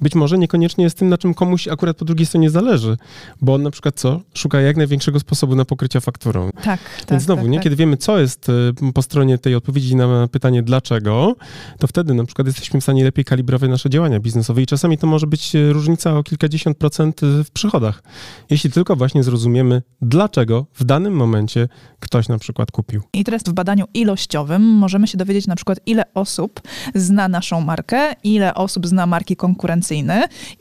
[0.00, 2.96] być może niekoniecznie jest tym, na czym komuś akurat po drugiej stronie zależy,
[3.40, 4.20] bo on na przykład co?
[4.34, 6.50] Szuka jak największego sposobu na pokrycie fakturą.
[6.50, 6.80] Tak, tak.
[7.10, 7.58] Więc znowu, tak, nie?
[7.58, 7.64] Tak.
[7.64, 11.36] Kiedy wiemy, co jest y, po stronie tej odpowiedzi na pytanie dlaczego,
[11.78, 15.06] to wtedy na przykład jesteśmy w stanie lepiej kalibrować nasze działania biznesowe i czasami to
[15.06, 18.02] może być y, różnica o kilkadziesiąt procent y, w przychodach.
[18.50, 21.68] Jeśli tylko właśnie zrozumiemy, dlaczego w danym momencie
[22.00, 23.02] ktoś na przykład kupił.
[23.12, 26.60] I teraz w badaniu ilościowym możemy się dowiedzieć na przykład, ile osób
[26.94, 29.89] zna naszą markę, ile osób zna marki konkurencyjne,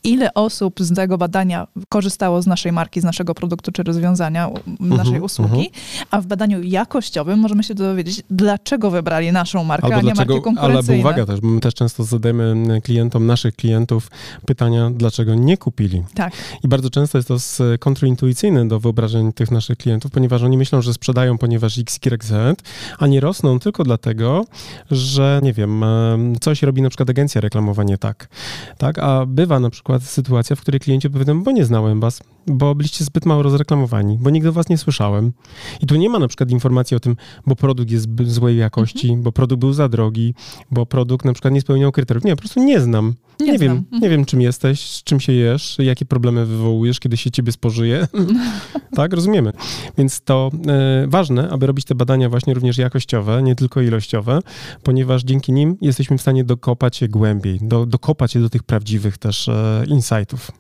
[0.04, 5.14] ile osób z tego badania korzystało z naszej marki, z naszego produktu czy rozwiązania, naszej
[5.14, 6.06] uh -huh, usługi, uh -huh.
[6.12, 10.34] a w badaniu jakościowym możemy się dowiedzieć, dlaczego wybrali naszą markę, Albo a nie dlaczego,
[10.34, 11.04] marki konkurencyjne.
[11.04, 14.12] Ale uwaga też, bo my też często zadajemy klientom, naszych klientów
[14.46, 16.04] pytania, dlaczego nie kupili.
[16.14, 16.34] Tak.
[16.64, 17.38] I bardzo często jest to
[17.80, 22.64] kontrintuicyjne do wyobrażeń tych naszych klientów, ponieważ oni myślą, że sprzedają, ponieważ X, Y, Z,
[23.00, 24.46] a nie rosną tylko dlatego,
[24.92, 25.84] że, nie wiem,
[26.42, 28.30] coś robi na przykład agencja reklamowa nie tak.
[28.78, 32.76] Tak, a bywa na przykład sytuacja, w której klienci opowiadają, bo nie znałem was, bo
[32.76, 35.32] byliście zbyt mało rozreklamowani, bo nigdy was nie słyszałem.
[35.82, 37.16] I tu nie ma na przykład informacji o tym,
[37.48, 39.24] bo produkt jest złej jakości, mhm.
[39.24, 40.34] bo produkt był za drogi,
[40.72, 42.24] bo produkt na przykład nie spełniał kryteriów.
[42.24, 43.14] Nie, po prostu nie znam.
[43.40, 44.02] Nie, nie wiem, mhm.
[44.02, 48.08] nie wiem czym jesteś, z czym się jesz, jakie problemy wywołujesz, kiedy się ciebie spożyje.
[48.96, 49.54] tak, rozumiemy.
[49.98, 54.40] Więc to e, ważne, aby robić te badania właśnie również jakościowe, nie tylko ilościowe,
[54.84, 59.09] ponieważ dzięki nim jesteśmy w stanie dokopać się głębiej, do, dokopać się do tych prawdziwych
[59.18, 60.52] też e, insightów.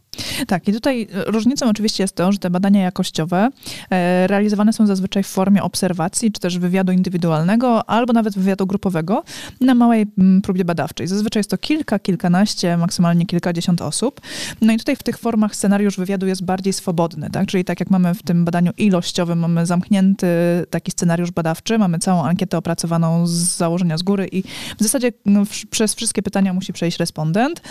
[0.48, 3.50] Tak, i tutaj różnicą oczywiście jest to, że te badania jakościowe
[3.90, 9.24] e, realizowane są zazwyczaj w formie obserwacji, czy też wywiadu indywidualnego, albo nawet wywiadu grupowego
[9.62, 11.08] na małej mm, próbie badawczej.
[11.08, 14.22] Zazwyczaj jest to kilka, kilkanaście, maksymalnie kilkadziesiąt osób.
[14.62, 17.48] No i tutaj w tych formach scenariusz wywiadu jest bardziej swobodny, tak?
[17.48, 20.28] Czyli tak jak mamy w tym badaniu ilościowym, mamy zamknięty
[20.70, 24.44] taki scenariusz badawczy, mamy całą ankietę opracowaną z założenia z góry i
[24.80, 27.62] w zasadzie no, przez wszystkie pytania musi przejść respondent.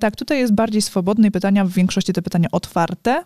[0.00, 3.22] Tak, tutaj jest bardziej swobodny pytania w większości te pytania otwarte,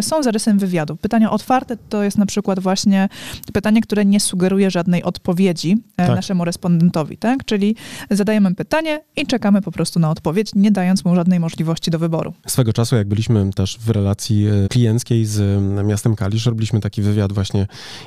[0.00, 0.96] są zarysem wywiadu.
[0.96, 3.08] Pytania otwarte to jest na przykład właśnie
[3.52, 6.16] pytanie, które nie sugeruje żadnej odpowiedzi e, tak.
[6.16, 7.44] naszemu respondentowi, tak?
[7.44, 7.76] Czyli
[8.10, 12.32] zadajemy pytanie i czekamy po prostu na odpowiedź, nie dając mu żadnej możliwości do wyboru.
[12.46, 17.32] Swego czasu, jak byliśmy też w relacji e, klienckiej z miastem Kalisz, robiliśmy taki wywiad
[17.32, 17.66] właśnie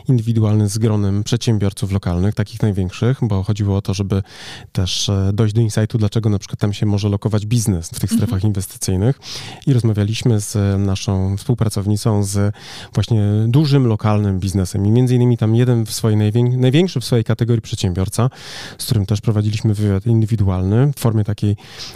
[0.09, 4.23] indywidualny z gronem przedsiębiorców lokalnych, takich największych, bo chodziło o to, żeby
[4.71, 8.33] też dojść do insightu, dlaczego na przykład tam się może lokować biznes w tych strefach
[8.33, 8.49] mhm.
[8.49, 9.19] inwestycyjnych
[9.67, 12.55] i rozmawialiśmy z naszą współpracownikiem współpracownicą z
[12.93, 17.23] właśnie dużym lokalnym biznesem i między innymi tam jeden w swojej najwię- największy w swojej
[17.23, 18.29] kategorii przedsiębiorca,
[18.77, 21.55] z którym też prowadziliśmy wywiad indywidualny w formie takiej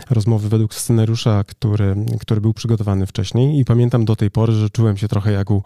[0.09, 4.97] rozmowy według scenariusza, który, który był przygotowany wcześniej i pamiętam do tej pory, że czułem
[4.97, 5.63] się trochę jak u,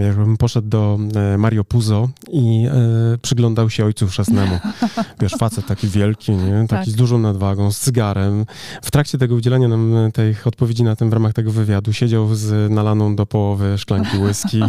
[0.00, 4.58] jakbym poszedł do e, Mario Puzo i e, przyglądał się ojcu chrzestnemu.
[5.20, 6.52] Wiesz, facet taki wielki, nie?
[6.52, 6.86] taki tak.
[6.86, 8.46] z dużą nadwagą, z cygarem.
[8.82, 12.70] W trakcie tego udzielania nam tych odpowiedzi na tym w ramach tego wywiadu siedział z
[12.70, 14.60] nalaną do do połowy szklanki whisky.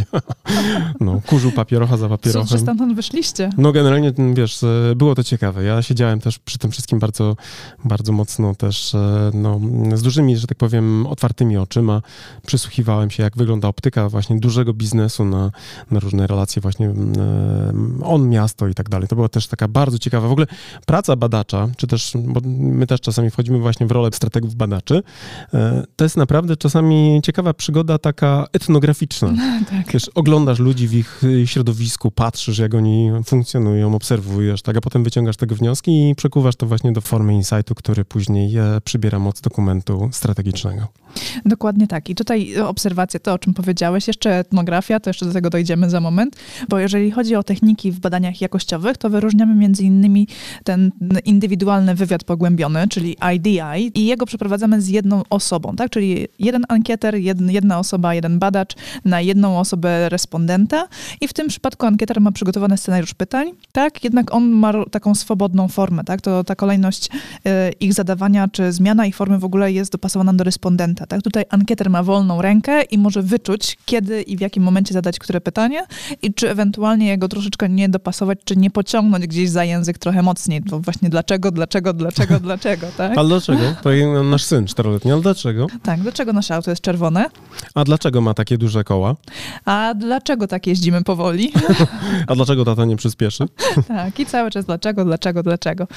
[0.99, 2.47] No, kurzył papierocha za papierochem.
[2.47, 3.49] Co, stamtąd wyszliście?
[3.57, 5.63] No generalnie, wiesz, e, było to ciekawe.
[5.63, 7.35] Ja siedziałem też przy tym wszystkim bardzo,
[7.85, 9.59] bardzo mocno też, e, no,
[9.93, 12.01] z dużymi, że tak powiem, otwartymi oczyma.
[12.45, 15.51] Przysłuchiwałem się, jak wygląda optyka właśnie dużego biznesu na,
[15.91, 16.93] na różne relacje właśnie e,
[18.03, 19.07] on, miasto i tak dalej.
[19.07, 20.47] To była też taka bardzo ciekawa, w ogóle
[20.85, 25.03] praca badacza, czy też, bo my też czasami wchodzimy właśnie w rolę strategów badaczy,
[25.95, 29.33] to jest naprawdę czasami ciekawa przygoda taka etnograficzna.
[29.69, 29.91] tak.
[29.93, 35.03] Wiesz, oglądasz ludzi w ich y, środowisku, patrzysz, jak oni funkcjonują, obserwujesz, tak, a potem
[35.03, 39.41] wyciągasz tego wnioski i przekuwasz to właśnie do formy insightu, który później e, przybiera moc
[39.41, 40.87] dokumentu strategicznego.
[41.45, 42.09] Dokładnie tak.
[42.09, 45.99] I tutaj obserwacja, to o czym powiedziałeś, jeszcze etnografia, to jeszcze do tego dojdziemy za
[45.99, 46.35] moment,
[46.69, 50.27] bo jeżeli chodzi o techniki w badaniach jakościowych, to wyróżniamy między innymi
[50.63, 50.91] ten
[51.25, 55.89] indywidualny wywiad pogłębiony, czyli IDI i jego przeprowadzamy z jedną osobą, tak?
[55.89, 60.87] Czyli jeden ankieter, jedna osoba, jeden jeden badacz na jedną osobę respondenta
[61.21, 64.03] i w tym przypadku ankieter ma przygotowany scenariusz pytań, tak?
[64.03, 66.21] Jednak on ma taką swobodną formę, tak?
[66.21, 67.09] To ta kolejność
[67.45, 71.21] e, ich zadawania, czy zmiana ich formy w ogóle jest dopasowana do respondenta, tak?
[71.21, 75.41] Tutaj ankieter ma wolną rękę i może wyczuć, kiedy i w jakim momencie zadać które
[75.41, 75.85] pytanie
[76.21, 80.63] i czy ewentualnie jego troszeczkę nie dopasować, czy nie pociągnąć gdzieś za język trochę mocniej.
[80.63, 83.17] To właśnie dlaczego, dlaczego, dlaczego, dlaczego, tak?
[83.17, 83.61] Ale dlaczego?
[83.83, 83.89] To
[84.23, 85.67] nasz syn czteroletni, ale dlaczego?
[85.83, 87.25] Tak, dlaczego nasze auto jest czerwone?
[87.75, 89.15] A dlaczego ma takie duże koła?
[89.65, 91.51] A dlaczego tak jeździmy powoli?
[92.27, 93.45] A dlaczego tata nie przyspieszy?
[93.87, 95.87] tak, i cały czas dlaczego, dlaczego, dlaczego.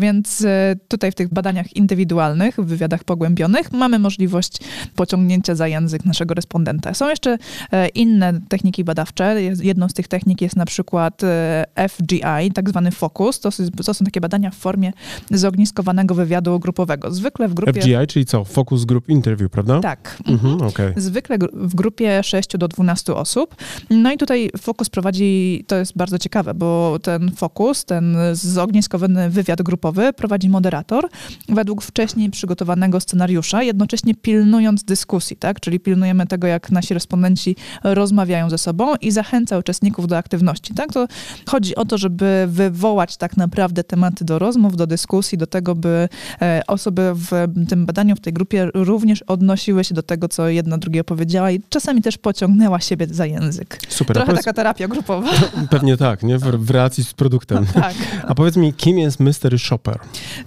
[0.00, 4.58] Więc e, tutaj w tych badaniach indywidualnych, w wywiadach pogłębionych mamy możliwość
[4.96, 6.94] pociągnięcia za język naszego respondenta.
[6.94, 7.38] Są jeszcze
[7.72, 9.42] e, inne techniki badawcze.
[9.62, 13.40] Jedną z tych technik jest na przykład e, FGI, tak zwany focus.
[13.40, 13.50] To,
[13.86, 14.92] to są takie badania w formie
[15.30, 17.10] zogniskowanego wywiadu grupowego.
[17.10, 17.80] Zwykle w grupie...
[17.80, 18.44] FGI, czyli co?
[18.44, 19.80] Focus Group Interview, prawda?
[19.80, 20.22] Tak.
[20.26, 20.94] Mhm, okay.
[20.96, 23.56] Zwykle w grupie 6 do 12 osób.
[23.90, 29.62] No i tutaj fokus prowadzi, to jest bardzo ciekawe, bo ten fokus, ten zogniskowany wywiad
[29.62, 31.08] grupowy prowadzi moderator
[31.48, 35.60] według wcześniej przygotowanego scenariusza, jednocześnie pilnując dyskusji, tak?
[35.60, 40.92] Czyli pilnujemy tego, jak nasi respondenci rozmawiają ze sobą i zachęca uczestników do aktywności, tak?
[40.92, 41.06] To
[41.46, 46.08] chodzi o to, żeby wywołać tak naprawdę tematy do rozmów, do dyskusji, do tego, by
[46.42, 47.30] e, osoby w
[47.68, 51.60] tym badaniu, w tej grupie również odnosiły się do tego, co jedna drugiej opowiedziała i
[51.68, 53.78] czasami też pociągnęła siebie za język.
[53.88, 54.14] Super.
[54.14, 54.44] Trochę powiedz...
[54.44, 55.30] taka terapia grupowa.
[55.70, 56.38] Pewnie tak, nie?
[56.38, 57.66] W, w relacji z produktem.
[57.74, 57.94] tak.
[58.26, 59.98] A powiedz mi, kim jest Mystery Shopper?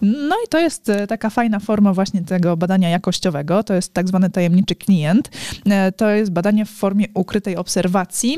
[0.01, 3.63] No i to jest e, taka fajna forma właśnie tego badania jakościowego.
[3.63, 5.29] To jest tak zwany tajemniczy klient.
[5.65, 8.37] E, to jest badanie w formie ukrytej obserwacji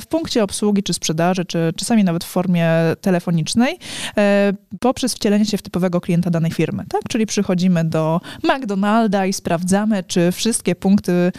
[0.00, 2.68] w punkcie obsługi czy sprzedaży, czy czasami nawet w formie
[3.00, 3.78] telefonicznej,
[4.16, 6.84] e, poprzez wcielenie się w typowego klienta danej firmy.
[6.88, 7.02] Tak?
[7.08, 11.32] Czyli przychodzimy do McDonalda i sprawdzamy, czy wszystkie punkty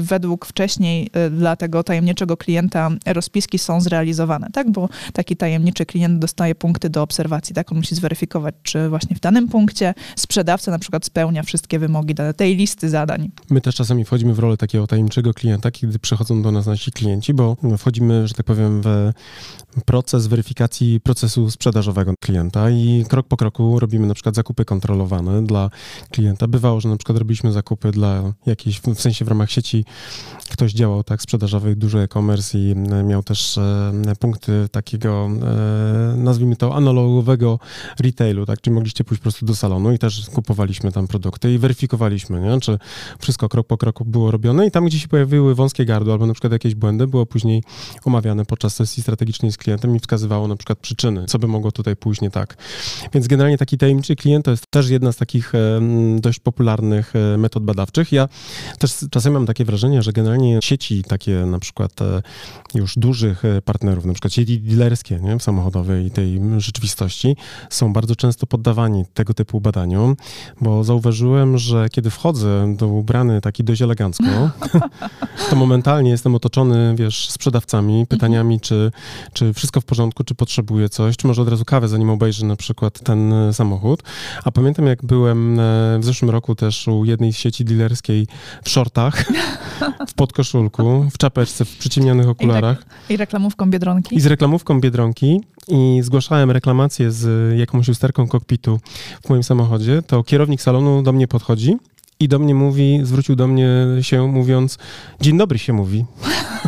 [0.00, 4.70] według wcześniej dla tego tajemniczego klienta rozpiski są zrealizowane, tak?
[4.70, 7.72] Bo taki tajemniczy klient dostaje punkty do obserwacji, tak?
[7.72, 12.56] On musi zweryfikować, czy właśnie w danym punkcie sprzedawca na przykład spełnia wszystkie wymogi tej
[12.56, 13.30] listy zadań.
[13.50, 17.34] My też czasami wchodzimy w rolę takiego tajemniczego klienta, kiedy przychodzą do nas nasi klienci,
[17.34, 19.12] bo wchodzimy, że tak powiem, w
[19.86, 25.70] proces weryfikacji procesu sprzedażowego klienta i krok po kroku robimy na przykład zakupy kontrolowane dla
[26.10, 26.48] klienta.
[26.48, 29.84] Bywało, że na przykład robiliśmy zakupy dla jakiejś, w sensie w ramach sieci
[30.50, 36.74] ktoś działał tak sprzedażowej, duży e-commerce i miał też e, punkty takiego, e, nazwijmy to
[36.74, 37.58] analogowego
[38.00, 41.58] retailu, tak, czyli mogliście pójść po prostu do salonu i też kupowaliśmy tam produkty i
[41.58, 42.60] weryfikowaliśmy, nie?
[42.60, 42.78] czy
[43.18, 46.32] wszystko krok po kroku było robione i tam, gdzie się pojawiły wąskie gardła albo na
[46.32, 47.62] przykład jakieś błędy, było później
[48.04, 51.96] omawiane podczas sesji strategicznej z klientem i wskazywało na przykład przyczyny, co by mogło tutaj
[51.96, 52.56] pójść nie tak.
[53.12, 55.80] Więc generalnie taki tajemniczy klient to jest też jedna z takich e,
[56.20, 58.12] dość popularnych e, metod badawczych.
[58.12, 58.28] Ja
[58.78, 62.22] też czasem mam takie wrażenie, że generalnie sieci takie na przykład e,
[62.74, 67.36] już dużych partnerów, na przykład sieci dealerskie nie, w samochodowej i tej rzeczywistości
[67.70, 70.16] są bardzo często poddawani tego typu badaniom,
[70.60, 74.24] bo zauważyłem, że kiedy wchodzę do ubrany taki dość elegancko,
[75.50, 78.92] to momentalnie jestem otoczony, wiesz, sprzedawcami, pytaniami, czy,
[79.32, 82.56] czy wszystko w porządku, czy potrzebuję coś, czy może od razu kawę, zanim obejrzę na
[82.56, 84.02] przykład ten e, samochód.
[84.44, 85.62] A pamiętam, jak byłem e,
[85.98, 88.26] w zeszłym roku też u jednej z sieci dealerskiej
[88.64, 89.24] w shortach,
[90.08, 92.84] w podkoszulku, w czapeczce, w przyciemnionych okularach.
[93.08, 94.16] I, I reklamówką Biedronki.
[94.16, 98.80] I z reklamówką Biedronki i zgłaszałem reklamację z jakąś lusterką kokpitu
[99.24, 101.76] w moim samochodzie, to kierownik salonu do mnie podchodzi
[102.20, 104.78] i do mnie mówi, zwrócił do mnie się mówiąc,
[105.20, 106.04] dzień dobry się mówi.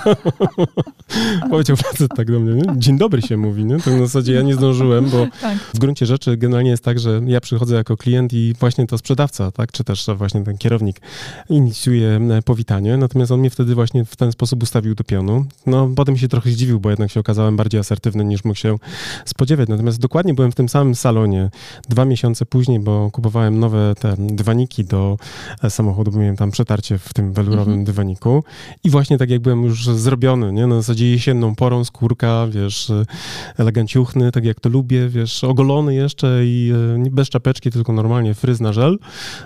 [1.51, 2.79] Powiedział facet tak do mnie, nie?
[2.79, 3.79] dzień dobry się mówi, nie?
[3.79, 5.59] To w zasadzie ja nie zdążyłem, bo tak.
[5.75, 9.51] w gruncie rzeczy generalnie jest tak, że ja przychodzę jako klient i właśnie to sprzedawca,
[9.51, 11.01] tak, czy też właśnie ten kierownik
[11.49, 15.45] inicjuje e, powitanie, natomiast on mnie wtedy właśnie w ten sposób ustawił do pionu.
[15.67, 18.77] No, potem się trochę zdziwił, bo jednak się okazałem bardziej asertywny niż mógł się
[19.25, 21.51] spodziewać, natomiast dokładnie byłem w tym samym salonie
[21.89, 25.17] dwa miesiące później, bo kupowałem nowe te dywaniki do
[25.69, 27.85] samochodu, bo miałem tam przetarcie w tym welurowym mhm.
[27.85, 28.45] dywaniku
[28.85, 30.67] i właśnie tak jak byłem już zrobiony, nie?
[30.67, 32.93] Na zasadzie jesienną porą, skórka, wiesz,
[33.59, 36.73] eleganciuchny, tak jak to lubię, wiesz, ogolony jeszcze i
[37.07, 38.99] e, bez czapeczki, tylko normalnie fryz na żel,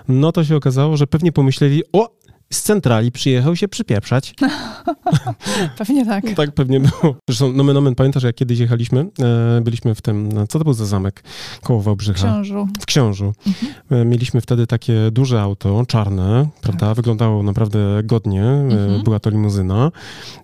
[0.07, 2.09] no to się okazało, że pewnie pomyśleli, o,
[2.53, 4.33] z centrali przyjechał się przypieprzać.
[5.77, 6.23] pewnie tak.
[6.35, 7.15] tak pewnie było.
[7.29, 9.05] Zresztą nomen omen, pamiętasz, jak kiedyś jechaliśmy,
[9.57, 11.23] e, byliśmy w tym, no, co to był za zamek
[11.63, 12.19] koło Wałbrzycha?
[12.19, 12.67] W Książu.
[12.81, 13.33] W Książu.
[13.47, 13.73] Mhm.
[13.89, 16.87] E, mieliśmy wtedy takie duże auto, czarne, prawda?
[16.87, 16.95] Tak.
[16.95, 18.43] Wyglądało naprawdę godnie.
[18.43, 19.03] E, mhm.
[19.03, 19.91] Była to limuzyna.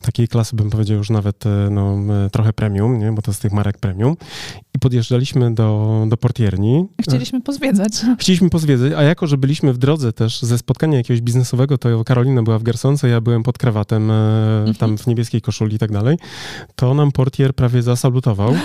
[0.02, 1.98] Takiej klasy bym powiedział już nawet no,
[2.32, 3.12] trochę premium, nie?
[3.12, 4.16] bo to z tych marek premium.
[4.76, 6.86] I podjeżdżaliśmy do, do portierni.
[7.02, 7.94] Chcieliśmy pozwiedzać.
[8.20, 12.44] Chcieliśmy pozwiedzać, a jako, że byliśmy w drodze też ze spotkania jakiegoś biznesowego, to Karolina
[12.44, 16.18] była w garsonce, ja byłem pod krawatem, e, tam w niebieskiej koszuli i tak dalej,
[16.76, 18.54] to nam portier prawie zasalutował.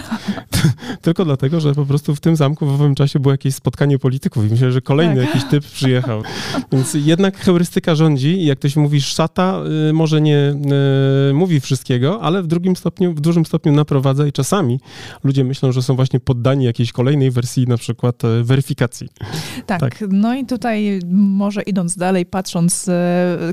[1.07, 4.47] Tylko dlatego, że po prostu w tym zamku w owym czasie było jakieś spotkanie polityków
[4.47, 5.27] i myślę, że kolejny tak.
[5.27, 6.23] jakiś typ przyjechał.
[6.73, 10.55] Więc jednak heurystyka rządzi i jak ktoś mówi szata, y, może nie
[11.31, 14.81] y, mówi wszystkiego, ale w drugim stopniu, w dużym stopniu naprowadza i czasami
[15.25, 19.09] ludzie myślą, że są właśnie poddani jakiejś kolejnej wersji, na przykład e, weryfikacji.
[19.67, 20.05] Tak, tak.
[20.09, 22.91] no i tutaj może idąc dalej, patrząc,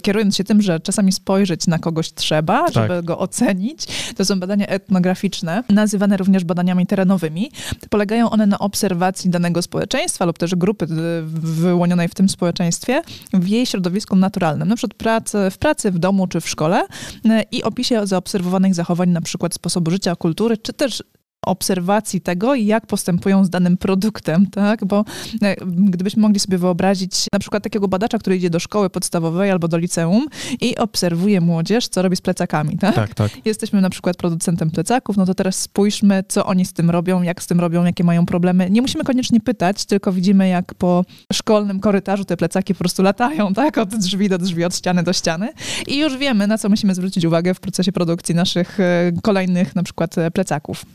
[0.03, 2.73] kierując się tym, że czasami spojrzeć na kogoś trzeba, tak.
[2.73, 3.85] żeby go ocenić,
[4.15, 7.42] to są badania etnograficzne, nazywane również badaniami terenowymi.
[7.89, 10.87] Polegają one na obserwacji danego społeczeństwa lub też grupy
[11.25, 13.01] wyłonionej w tym społeczeństwie
[13.33, 16.85] w jej środowisku naturalnym, na przykład pracy, w pracy, w domu czy w szkole
[17.29, 21.03] e, i opisie zaobserwowanych zachowań, na przykład sposobu życia, kultury, czy też
[21.45, 24.85] obserwacji tego, jak postępują z danym produktem, tak?
[24.85, 25.05] Bo
[25.41, 29.67] e, gdybyśmy mogli sobie wyobrazić na przykład takiego badacza, który idzie do szkoły podstawowej albo
[29.67, 30.25] do liceum
[30.61, 32.95] i obserwuje młodzież, co robi z plecakami, tak?
[32.95, 33.31] Tak, tak.
[33.45, 37.43] Jesteśmy na przykład producentem plecaków, no to teraz spójrzmy, co oni z tym robią, jak
[37.43, 38.69] z tym robią, jakie mają problemy.
[38.69, 43.53] Nie musimy koniecznie pytać, tylko widzimy, jak po szkolnym korytarzu te plecaki po prostu latają,
[43.53, 43.77] tak?
[43.77, 45.49] Od drzwi do drzwi, od ściany do ściany
[45.87, 49.83] i już wiemy, na co musimy zwrócić uwagę w procesie produkcji naszych e, kolejnych na
[49.83, 50.85] przykład e, plecaków.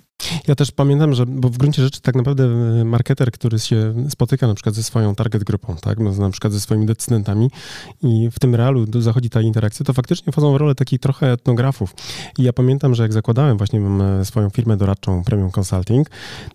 [0.49, 4.47] Ja też pamiętam, że bo w gruncie rzeczy tak naprawdę e, marketer, który się spotyka
[4.47, 7.51] na przykład ze swoją target grupą, tak, no, na przykład ze swoimi decydentami
[8.03, 11.95] i w tym realu zachodzi ta interakcja, to faktycznie wchodzą w rolę takich trochę etnografów.
[12.39, 16.11] I ja pamiętam, że jak zakładałem właśnie e, swoją firmę doradczą Premium Consulting,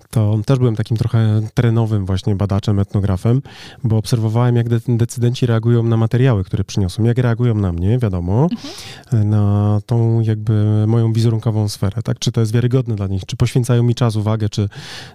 [0.10, 3.42] to też byłem takim trochę terenowym właśnie badaczem, etnografem,
[3.84, 9.30] bo obserwowałem, jak decydenci reagują na materiały, które przyniosą, jak reagują na mnie, wiadomo, mhm.
[9.30, 13.53] na tą jakby moją wizerunkową sferę, tak, czy to jest wiarygodne dla nich, czy poświęcone
[13.54, 14.70] poświęcają mi czas, uwagę, czy,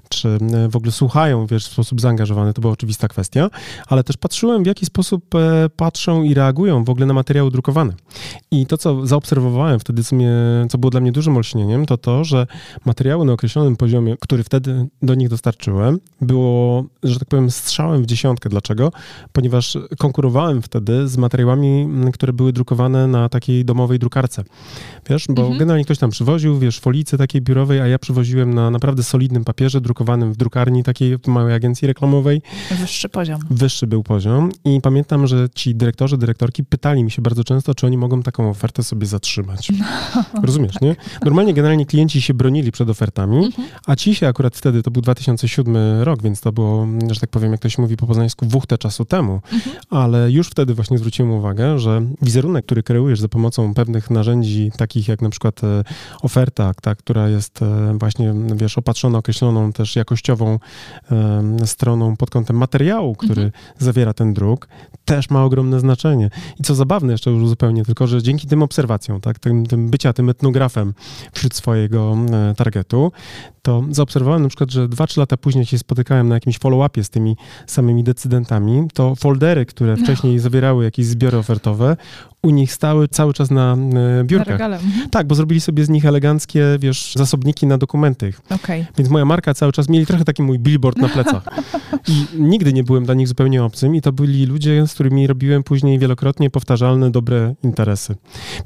[0.09, 3.51] czy e, w ogóle słuchają wiesz, w sposób zaangażowany, to była oczywista kwestia,
[3.87, 7.93] ale też patrzyłem, w jaki sposób e, patrzą i reagują w ogóle na materiały drukowane.
[8.51, 10.33] I to, co zaobserwowałem wtedy, co, mnie,
[10.71, 12.47] co było dla mnie dużym olśnieniem, to to, że
[12.85, 18.07] materiały na określonym poziomie, który wtedy do nich dostarczyłem, było, że tak powiem, strzałem w
[18.07, 18.49] dziesiątkę.
[18.49, 18.93] Dlaczego?
[19.33, 24.45] Ponieważ konkurowałem wtedy z materiałami, które były drukowane na takiej domowej drukarce.
[25.11, 25.59] Wiesz, bo mhm.
[25.59, 29.81] generalnie ktoś tam przywoził, wiesz, folicy takiej biurowej, a ja przywoziłem na naprawdę solidnym papierze,
[29.81, 32.43] drukowanym w drukarni takiej małej agencji reklamowej.
[32.81, 33.41] Wyższy poziom.
[33.51, 37.87] Wyższy był poziom i pamiętam, że ci dyrektorzy, dyrektorki pytali mi się bardzo często, czy
[37.87, 39.69] oni mogą taką ofertę sobie zatrzymać.
[40.35, 40.83] No, Rozumiesz, tak.
[40.83, 40.97] nie?
[41.25, 43.69] Normalnie generalnie klienci się bronili przed ofertami, mhm.
[43.87, 47.53] a ci się akurat wtedy, to był 2007 rok, więc to było, że tak powiem,
[47.53, 49.77] jak to się mówi po poznańsku, wuchtę czasu temu, mhm.
[49.91, 55.09] ale już wtedy właśnie zwróciłem uwagę, że wizerunek, który kreujesz za pomocą pewnych narzędzi, takich
[55.09, 55.85] jak na przykład e,
[56.23, 60.59] oferta, ta, która jest e, właśnie wiesz, opatrzone określoną też jakościową
[61.65, 63.63] stroną pod kątem materiału, który mhm.
[63.79, 64.69] zawiera ten druk,
[65.05, 66.31] też ma ogromne znaczenie.
[66.61, 70.13] I co zabawne jeszcze już zupełnie, tylko że dzięki tym obserwacjom, tak, tym, tym bycia
[70.13, 70.95] tym etnografem
[71.33, 73.13] wśród swojego e, targetu,
[73.63, 77.37] to zaobserwowałem na przykład, że 2-3 lata później się spotykałem na jakimś follow-upie z tymi
[77.67, 80.05] samymi decydentami, to foldery, które no.
[80.05, 80.41] wcześniej no.
[80.41, 81.97] zawierały jakieś zbiory ofertowe,
[82.43, 83.77] u nich stały cały czas na
[84.21, 84.59] e, biurkach.
[84.59, 85.11] Na mhm.
[85.11, 88.33] Tak, bo zrobili sobie z nich eleganckie, wiesz, zasobniki na dokumenty.
[88.51, 88.87] Okay.
[88.99, 91.45] Więc moja marka cały czas mieli trochę taki mój billboard na plecach.
[92.09, 95.63] I nigdy nie byłem dla nich zupełnie obcym i to byli ludzie, z którymi robiłem
[95.63, 98.15] później wielokrotnie powtarzalne, dobre interesy.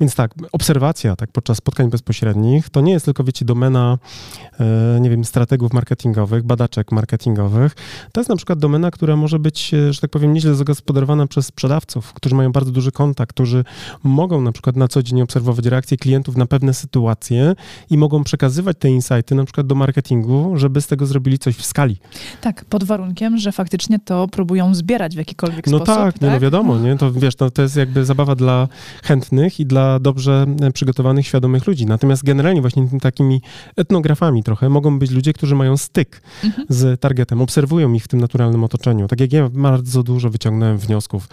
[0.00, 3.98] Więc tak, obserwacja tak podczas spotkań bezpośrednich to nie jest tylko, wiecie, domena
[4.60, 7.74] e, nie wiem, strategów marketingowych, badaczek marketingowych.
[8.12, 11.46] To jest na przykład domena, która może być, e, że tak powiem, nieźle zagospodarowana przez
[11.46, 13.61] sprzedawców, którzy mają bardzo duży kontakt, którzy
[14.02, 17.54] mogą na przykład na co dzień obserwować reakcje klientów na pewne sytuacje
[17.90, 21.64] i mogą przekazywać te insighty na przykład do marketingu, żeby z tego zrobili coś w
[21.64, 21.96] skali.
[22.40, 25.94] Tak, pod warunkiem, że faktycznie to próbują zbierać w jakikolwiek no sposób.
[25.94, 26.96] Tak, tak, nie, no wiadomo, nie?
[26.96, 28.68] To wiesz, to, to jest jakby zabawa dla
[29.02, 31.86] chętnych i dla dobrze e, przygotowanych, świadomych ludzi.
[31.86, 33.42] Natomiast generalnie właśnie takimi
[33.76, 36.66] etnografami trochę mogą mogą być ludzie, którzy mają styk mhm.
[36.68, 39.08] z targetem, obserwują ich w tym naturalnym otoczeniu.
[39.08, 41.28] Tak jak ja bardzo dużo wyciągnąłem wniosków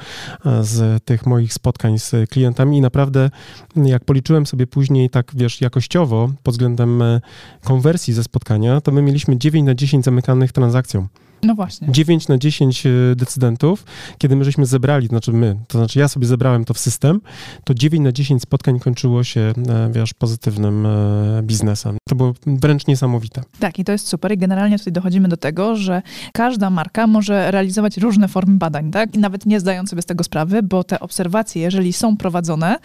[0.45, 3.29] e, z tych moich spotkań z klientami i naprawdę
[3.75, 7.21] jak policzyłem sobie później tak, wiesz, jakościowo pod względem e,
[7.63, 11.07] konwersji ze spotkania, to my mieliśmy 9 na 10 zamykanych transakcją.
[11.43, 11.91] No właśnie.
[11.91, 13.85] 9 na 10 e, decydentów,
[14.17, 17.21] kiedy my żeśmy zebrali, to znaczy my, to znaczy ja sobie zebrałem to w system,
[17.63, 21.97] to 9 na 10 spotkań kończyło się, e, wiesz, pozytywnym e, biznesem.
[22.09, 23.41] To było wręcz niesamowite.
[23.59, 24.31] Tak, i to jest super.
[24.31, 26.01] I generalnie tutaj dochodzimy do tego, że
[26.33, 29.15] każda marka może realizować różne formy badań, tak?
[29.15, 32.75] I nawet nie zdając sobie z tego sprawy, bo te obserwacje, jeżeli są prowadzone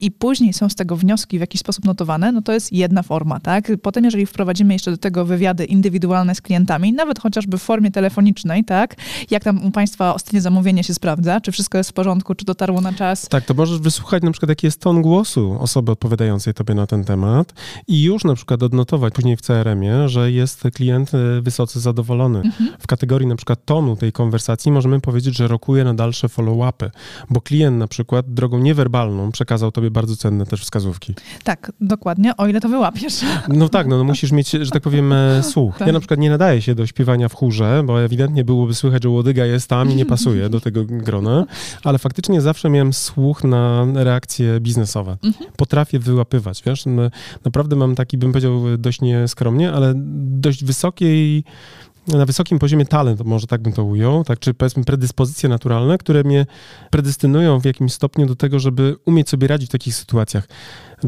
[0.00, 3.40] i później są z tego wnioski w jakiś sposób notowane, no to jest jedna forma,
[3.40, 3.72] tak?
[3.82, 8.64] Potem, jeżeli wprowadzimy jeszcze do tego wywiady indywidualne z klientami, nawet chociażby w formie telefonicznej,
[8.64, 8.94] tak?
[9.30, 11.40] Jak tam u Państwa ostatnie zamówienie się sprawdza?
[11.40, 12.34] Czy wszystko jest w porządku?
[12.34, 13.28] Czy dotarło na czas?
[13.28, 17.04] Tak, to możesz wysłuchać na przykład, jaki jest ton głosu osoby odpowiadającej tobie na ten
[17.04, 17.52] temat
[17.88, 22.38] i już na przykład odnotować później w CRM-ie, że jest klient e, wysoce zadowolony.
[22.38, 22.70] Mhm.
[22.78, 26.90] W kategorii na przykład tonu tej konwersacji możemy powiedzieć, że rokuje na dalsze follow-upy,
[27.30, 31.14] bo klient na przykład drogą niewerbalną przekazał tobie bardzo cenne też wskazówki.
[31.44, 33.14] Tak, dokładnie, o ile to wyłapiesz.
[33.48, 35.78] No tak, no, no musisz mieć, że tak powiem, e, słuch.
[35.78, 35.86] Tak.
[35.86, 39.08] Ja na przykład nie nadaję się do śpiewania w chórze, bo ewidentnie byłoby słychać, że
[39.08, 41.46] łodyga jest tam i nie pasuje do tego grona,
[41.84, 45.16] ale faktycznie zawsze miałem słuch na reakcje biznesowe.
[45.24, 45.50] Mhm.
[45.56, 46.84] Potrafię wyłapywać, wiesz,
[47.44, 51.44] naprawdę mam taki, bym powiedział dość nieskromnie, ale dość wysokiej
[52.08, 56.24] na wysokim poziomie talent, może tak bym to ujął, tak, czy powiedzmy predyspozycje naturalne, które
[56.24, 56.46] mnie
[56.90, 60.48] predestynują w jakimś stopniu do tego, żeby umieć sobie radzić w takich sytuacjach.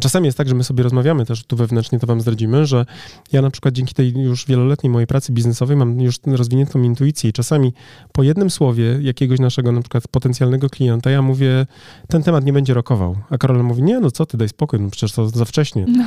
[0.01, 2.87] Czasami jest tak, że my sobie rozmawiamy też tu wewnętrznie, to wam zdradzimy, że
[3.33, 7.33] ja na przykład dzięki tej już wieloletniej mojej pracy biznesowej mam już rozwiniętą intuicję i
[7.33, 7.73] czasami
[8.13, 11.67] po jednym słowie jakiegoś naszego na przykład potencjalnego klienta ja mówię,
[12.09, 13.17] ten temat nie będzie rokował.
[13.31, 15.87] A Karol mówi, nie, no co ty, daj spokój, no przecież to za wcześnie.
[15.89, 16.05] No.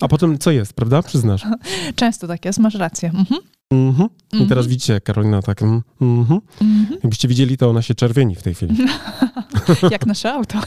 [0.00, 1.02] A potem co jest, prawda?
[1.02, 1.46] Przyznasz.
[1.96, 3.08] Często tak jest, masz rację.
[3.08, 3.40] Mhm.
[3.70, 4.08] Mhm.
[4.32, 4.68] I teraz mhm.
[4.68, 5.62] widzicie, Karolina tak.
[5.62, 5.82] Mhm.
[6.00, 6.40] Mhm.
[6.90, 8.76] Jakbyście widzieli, to ona się czerwieni w tej chwili.
[9.90, 10.58] Jak nasze auto.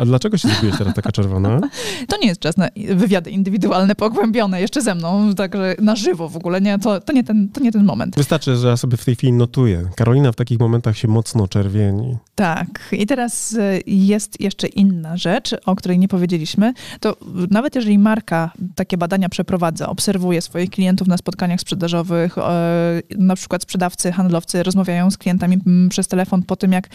[0.00, 1.60] A dlaczego się zrobiłeś teraz taka czerwona?
[2.08, 6.36] To nie jest czas na wywiady indywidualne, pogłębione jeszcze ze mną, także na żywo w
[6.36, 6.60] ogóle.
[6.60, 8.16] Nie, to, to, nie ten, to nie ten moment.
[8.16, 9.88] Wystarczy, że ja sobie w tej chwili notuję.
[9.96, 12.16] Karolina w takich momentach się mocno czerwieni.
[12.34, 12.66] Tak.
[12.92, 16.72] I teraz y, jest jeszcze inna rzecz, o której nie powiedzieliśmy.
[17.00, 17.16] To
[17.50, 23.62] nawet jeżeli marka takie badania przeprowadza, obserwuje swoich klientów na spotkaniach sprzedażowych, E, na przykład
[23.62, 26.88] sprzedawcy, handlowcy rozmawiają z klientami mm, przez telefon po tym, jak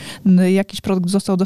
[0.54, 1.45] jakiś produkt został dostarczony,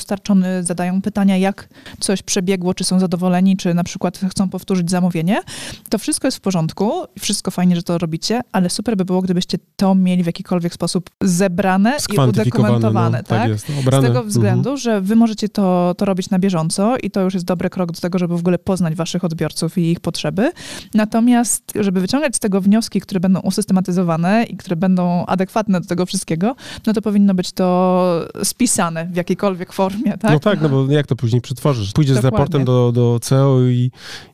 [0.61, 1.69] zadają pytania, jak
[1.99, 5.41] coś przebiegło, czy są zadowoleni, czy na przykład chcą powtórzyć zamówienie.
[5.89, 9.57] To wszystko jest w porządku, wszystko fajnie, że to robicie, ale super by było, gdybyście
[9.75, 13.17] to mieli w jakikolwiek sposób zebrane i udokumentowane.
[13.17, 13.39] No, tak?
[13.39, 14.77] tak jest, Z tego względu, mhm.
[14.77, 17.99] że wy możecie to, to robić na bieżąco i to już jest dobry krok do
[17.99, 20.51] tego, żeby w ogóle poznać waszych odbiorców i ich potrzeby.
[20.93, 26.05] Natomiast, żeby wyciągać z tego wnioski, które będą usystematyzowane, i które będą adekwatne do tego
[26.05, 26.55] wszystkiego,
[26.87, 29.88] no to powinno być to spisane w jakiejkolwiek formie,
[30.19, 30.31] tak?
[30.31, 31.91] No tak, no bo jak to później przetworzysz?
[31.91, 32.37] Pójdziesz Dokładnie.
[32.37, 33.91] z raportem do, do CEO i,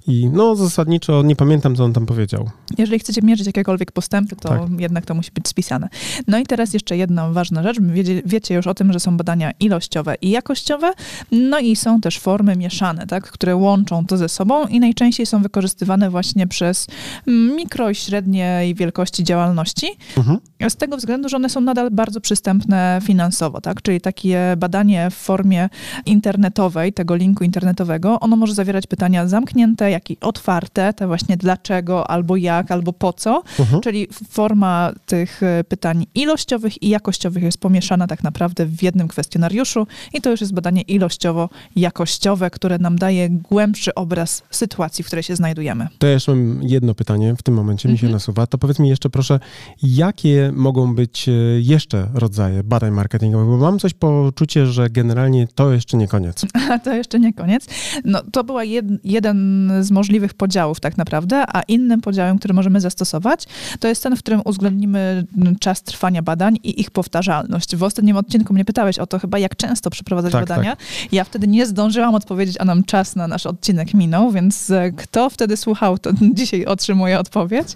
[0.08, 2.50] i no zasadniczo nie pamiętam, co on tam powiedział.
[2.78, 4.62] Jeżeli chcecie mierzyć jakiekolwiek postępy, to tak.
[4.78, 5.90] jednak to musi być spisane.
[6.28, 7.82] No i teraz jeszcze jedna ważna rzecz.
[7.82, 10.94] Wiecie, wiecie już o tym, że są badania ilościowe i jakościowe,
[11.32, 15.42] no i są też formy mieszane, tak, które łączą to ze sobą i najczęściej są
[15.42, 16.88] wykorzystywane właśnie przez
[17.28, 19.88] mikro i średniej wielkości działalności
[20.18, 20.40] Mhm.
[20.70, 23.82] Z tego względu, że one są nadal bardzo przystępne finansowo, tak?
[23.82, 25.70] Czyli takie badanie w formie
[26.06, 32.12] internetowej, tego linku internetowego, ono może zawierać pytania zamknięte, jak i otwarte, te właśnie dlaczego,
[32.12, 33.44] albo jak, albo po co.
[33.60, 33.82] Mhm.
[33.82, 39.88] Czyli forma tych e, pytań ilościowych i jakościowych jest pomieszana tak naprawdę w jednym kwestionariuszu
[40.14, 45.36] i to już jest badanie ilościowo-jakościowe, które nam daje głębszy obraz sytuacji, w której się
[45.36, 45.88] znajdujemy.
[45.98, 48.14] To jeszcze mam jedno pytanie w tym momencie mi się mhm.
[48.14, 48.48] nasuwa.
[48.48, 49.40] To powiedz mi jeszcze proszę,
[49.84, 51.32] Jakie mogą być e,
[51.62, 53.48] jeszcze rodzaje badań marketingowych?
[53.48, 56.46] Bo mam coś poczucie, że generalnie to jeszcze nie koniec.
[56.84, 57.68] to jeszcze nie koniec.
[58.06, 62.82] No, to była jed, jeden z możliwych podziałów tak naprawdę, a innym podziałem, który możemy
[62.82, 63.46] zastosować,
[63.80, 65.26] to jest ten, w którym uwzględnimy
[65.60, 67.76] czas trwania badań i ich powtarzalność.
[67.76, 70.76] W ostatnim odcinku mnie pytałeś o to chyba, jak często przeprowadzać tak, badania.
[70.76, 71.14] Tak.
[71.14, 75.30] Ja wtedy nie zdążyłam odpowiedzieć, a nam czas na nasz odcinek minął, więc e, kto
[75.30, 77.68] wtedy słuchał, to dzisiaj otrzymuje odpowiedź,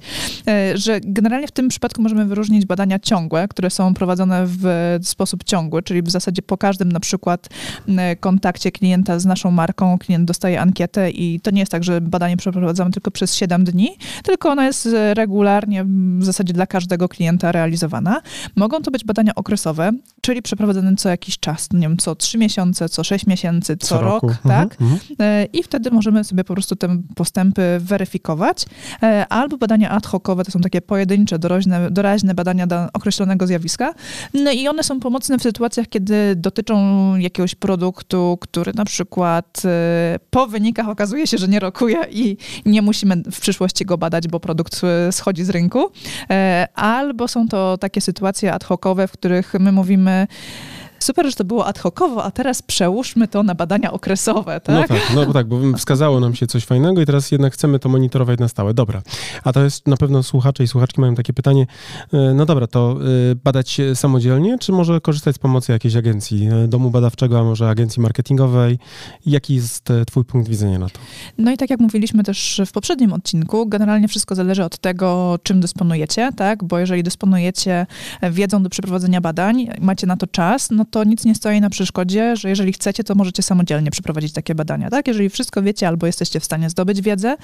[0.48, 5.44] e, że generalnie w tym przypadku możemy wyróżnić badania ciągłe, które są prowadzone w sposób
[5.44, 7.50] ciągły, czyli w zasadzie po każdym na przykład
[8.20, 12.38] kontakcie klienta z naszą marką, klient dostaje ankietę i to nie jest tak, że badanie
[12.38, 13.90] przeprowadzamy tylko przez 7 dni,
[14.24, 15.86] tylko ona jest regularnie
[16.20, 18.22] w zasadzie dla każdego klienta realizowana.
[18.56, 19.92] Mogą to być badania okresowe,
[20.22, 24.02] czyli przeprowadzane co jakiś czas, nie wiem, co 3 miesiące, co 6 miesięcy, co, co
[24.02, 24.36] rok, roku.
[24.48, 24.72] tak?
[24.82, 25.48] Mhm, mhm.
[25.54, 28.66] I wtedy możemy sobie po prostu te postępy weryfikować.
[29.04, 33.94] E, albo badania ad hocowe, to są takie pojedyncze, doraźne, doraźne badania określonego zjawiska.
[34.34, 39.62] No i one są pomocne w sytuacjach, kiedy dotyczą jakiegoś produktu, który na przykład
[40.30, 44.40] po wynikach okazuje się, że nie rokuje i nie musimy w przyszłości go badać, bo
[44.40, 45.92] produkt e, schodzi z rynku.
[46.30, 50.28] E, albo są to takie sytuacje ad hocowe, w których my mówimy,
[51.00, 54.90] super, że to było ad hocowo, a teraz przełóżmy to na badania okresowe, tak?
[54.90, 57.80] No tak, no bo tak, bo wskazało nam się coś fajnego i teraz jednak chcemy
[57.80, 58.74] to monitorować na stałe.
[58.74, 59.02] Dobra,
[59.44, 61.68] a to jest na pewno słuchacze i słuchaczki mają takie pytanie,
[62.14, 62.98] e, no dobra, to
[63.32, 67.70] e, badać samodzielnie, czy może korzystać z pomocy jakiejś agencji, e, domu badawczego, a może
[67.70, 68.80] agencji marketingowej?
[69.26, 71.00] Jaki jest twój punkt widzenia na to?
[71.38, 75.62] No i tak jak mówiliśmy też w poprzednim odcinku, generalnie wszystko zależy od tego, czym
[75.62, 76.64] dysponujecie, tak?
[76.64, 77.86] Bo jeżeli dysponujecie
[78.32, 82.36] wiedzą do przeprowadzenia badań, macie na to czas, no to nic nie stoi na przeszkodzie,
[82.36, 85.08] że jeżeli chcecie, to możecie samodzielnie przeprowadzić takie badania, tak?
[85.08, 87.36] Jeżeli wszystko wiecie albo jesteście w stanie zdobyć wiedzę,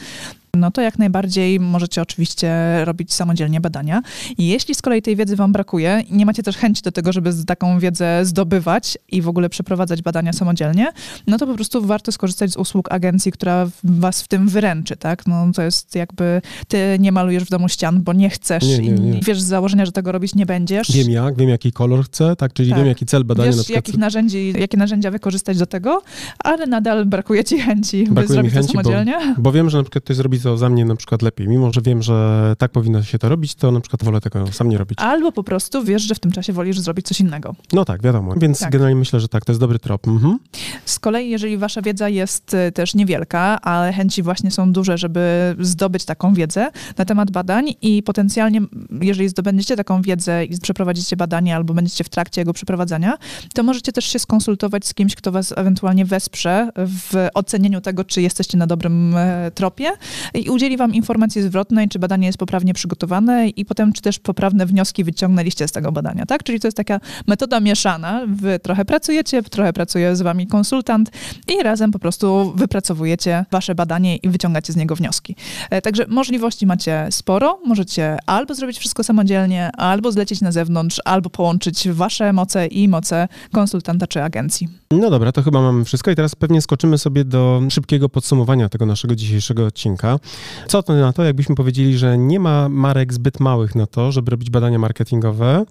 [0.56, 2.52] no to jak najbardziej możecie oczywiście
[2.86, 4.02] robić samodzielnie badania.
[4.38, 7.14] I jeśli z kolei tej wiedzy wam brakuje i nie macie też chęci do tego,
[7.14, 10.88] żeby taką wiedzę zdobywać i w ogóle przeprowadzać badania samodzielnie,
[11.28, 15.28] no to po prostu warto skorzystać z usług agencji, która was w tym wyręczy, tak?
[15.28, 18.92] No to jest jakby, ty nie malujesz w domu ścian, bo nie chcesz nie, nie,
[18.92, 19.18] nie.
[19.18, 20.92] i wiesz z założenia, że tego robić nie będziesz.
[20.92, 22.54] Wiem jak, wiem jaki kolor chcę, tak?
[22.54, 22.80] Czyli tak.
[22.80, 23.58] wiem jaki cel badania.
[23.58, 26.02] Wiesz, jakich narzędzi, jakie narzędzia wykorzystać do tego,
[26.40, 29.36] ale nadal brakuje ci chęci, brakuje by zrobić chęci, to samodzielnie.
[29.36, 31.48] Bo, bo wiem, że na przykład ktoś zrobi to za mnie na przykład lepiej.
[31.48, 34.70] Mimo, że wiem, że tak powinno się to robić, to na przykład wolę tego sam
[34.70, 35.00] nie robić.
[35.02, 37.56] Albo po prostu wiesz, że w tym czasie wolisz zrobić coś innego.
[37.74, 38.34] No tak, wiadomo.
[38.38, 38.72] Więc tak.
[38.72, 40.08] generalnie myślę, że tak, to jest dobry trop.
[40.08, 40.40] Mhm.
[40.86, 45.56] Z kolei, jeżeli wasza wiedza jest y, też niewielka, ale chęci właśnie są duże, żeby
[45.60, 48.62] zdobyć taką wiedzę na temat badań i potencjalnie,
[49.02, 53.18] jeżeli zdobędziecie taką wiedzę i przeprowadzicie badanie albo będziecie w trakcie jego przeprowadzania,
[53.54, 58.22] to możecie też się skonsultować z kimś, kto was ewentualnie wesprze w ocenieniu tego, czy
[58.22, 59.92] jesteście na dobrym e, tropie
[60.34, 64.66] i udzieli wam informacji zwrotnej, czy badanie jest poprawnie przygotowane i potem, czy też poprawne
[64.66, 66.44] wnioski wyciągnęliście z tego badania, tak?
[66.44, 68.22] Czyli to jest taka metoda mieszana.
[68.28, 71.12] Wy trochę pracujecie, trochę pracuje z wami konsultant
[71.60, 75.36] i razem po prostu wypracowujecie wasze badanie i wyciągacie z niego wnioski.
[75.70, 77.60] E, także możliwości macie sporo.
[77.66, 83.15] Możecie albo zrobić wszystko samodzielnie, albo zlecieć na zewnątrz, albo połączyć wasze moce i moce
[83.52, 84.68] konsultanta czy agencji.
[84.92, 88.86] No dobra, to chyba mamy wszystko i teraz pewnie skoczymy sobie do szybkiego podsumowania tego
[88.86, 90.20] naszego dzisiejszego odcinka.
[90.68, 94.32] Co to na to, jakbyśmy powiedzieli, że nie ma marek zbyt małych na to, żeby
[94.32, 95.66] robić badania marketingowe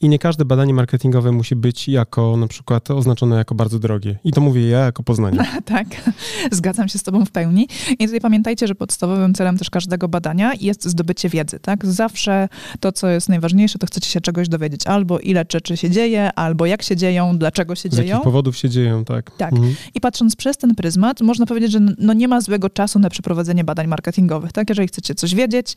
[0.00, 4.18] i nie każde badanie marketingowe musi być jako na przykład oznaczone jako bardzo drogie.
[4.24, 5.38] I to mówię ja jako Poznanie.
[5.64, 5.86] tak,
[6.52, 7.68] zgadzam się z tobą w pełni.
[7.98, 11.86] I tutaj pamiętajcie, że podstawowym celem też każdego badania jest zdobycie wiedzy, tak?
[11.86, 12.48] Zawsze
[12.80, 14.86] to, co jest najważniejsze, to chcecie się czegoś dowiedzieć.
[14.86, 18.06] Albo ile rzeczy się dzieje, albo jak się dzieją, dlaczego się z dzieją.
[18.06, 19.30] Z jakich powodów się dzieją, tak.
[19.36, 19.52] Tak.
[19.52, 19.74] Mhm.
[19.94, 23.64] I patrząc przez ten pryzmat, można powiedzieć, że no nie ma złego czasu na przeprowadzenie
[23.64, 24.68] badań marketingowych, tak?
[24.68, 25.74] Jeżeli chcecie coś wiedzieć,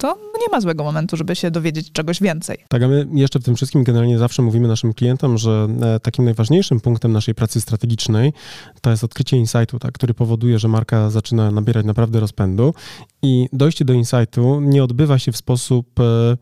[0.00, 2.58] to nie ma złego momentu, żeby się dowiedzieć czegoś więcej.
[2.68, 6.24] Tak, a my jeszcze w tym wszystkim generalnie zawsze mówimy naszym klientom, że e, takim
[6.24, 8.32] najważniejszym punktem naszej pracy strategicznej
[8.80, 12.74] to jest odkrycie insightu, tak, który powoduje, że marka zaczyna nabierać naprawdę rozpędu
[13.22, 16.36] i dojście do insightu nie odbywa się w sposób E,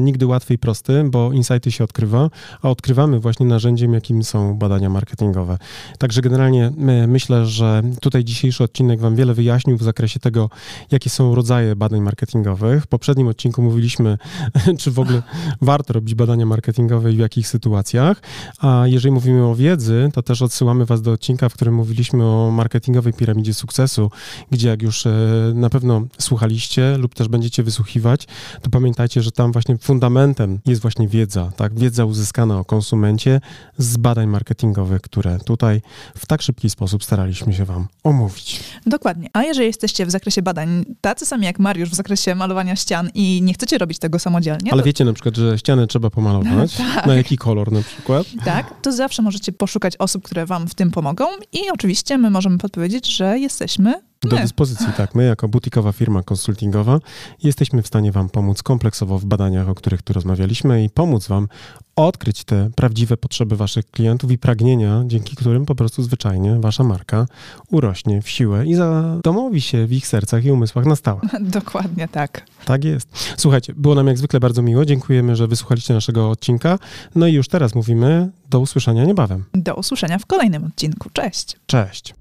[0.00, 2.30] nigdy łatwy i prosty, bo insighty się odkrywa,
[2.62, 5.58] a odkrywamy właśnie narzędziem, jakim są badania marketingowe.
[5.98, 6.72] Także generalnie
[7.08, 10.50] myślę, że tutaj dzisiejszy odcinek Wam wiele wyjaśnił w zakresie tego,
[10.90, 12.84] jakie są rodzaje badań marketingowych.
[12.84, 14.18] W poprzednim odcinku mówiliśmy,
[14.80, 15.22] czy w ogóle
[15.60, 18.22] warto robić badania marketingowe i w jakich sytuacjach.
[18.58, 22.50] A jeżeli mówimy o wiedzy, to też odsyłamy Was do odcinka, w którym mówiliśmy o
[22.50, 24.10] marketingowej piramidzie sukcesu,
[24.50, 25.12] gdzie jak już e,
[25.54, 28.26] na pewno słuchaliście lub też będziecie wysłuchiwać,
[28.62, 31.78] to pamiętajcie, że tam właśnie fundamentem jest właśnie wiedza, tak?
[31.78, 33.40] Wiedza uzyskana o konsumencie
[33.78, 35.82] z badań marketingowych, które tutaj
[36.16, 38.60] w tak szybki sposób staraliśmy się Wam omówić.
[38.86, 39.28] Dokładnie.
[39.32, 43.42] A jeżeli jesteście w zakresie badań tacy sami jak Mariusz w zakresie malowania ścian i
[43.42, 44.72] nie chcecie robić tego samodzielnie.
[44.72, 44.86] Ale to...
[44.86, 46.76] wiecie na przykład, że ściany trzeba pomalować.
[46.94, 47.06] tak.
[47.06, 48.26] Na jaki kolor na przykład?
[48.44, 52.58] Tak, to zawsze możecie poszukać osób, które Wam w tym pomogą i oczywiście my możemy
[52.58, 55.14] podpowiedzieć, że jesteśmy do dyspozycji, tak.
[55.14, 56.98] My jako butikowa firma konsultingowa
[57.42, 61.48] jesteśmy w stanie Wam pomóc kompleksowo w badaniach, o których tu rozmawialiśmy i pomóc Wam
[61.96, 67.26] odkryć te prawdziwe potrzeby Waszych klientów i pragnienia, dzięki którym po prostu zwyczajnie Wasza marka
[67.70, 71.20] urośnie w siłę i zadomowi się w ich sercach i umysłach na stałe.
[71.40, 72.46] Dokładnie tak.
[72.64, 73.34] Tak jest.
[73.36, 74.84] Słuchajcie, było nam jak zwykle bardzo miło.
[74.84, 76.78] Dziękujemy, że wysłuchaliście naszego odcinka.
[77.14, 79.44] No i już teraz mówimy do usłyszenia niebawem.
[79.54, 81.10] Do usłyszenia w kolejnym odcinku.
[81.12, 81.56] Cześć.
[81.66, 82.14] Cześć.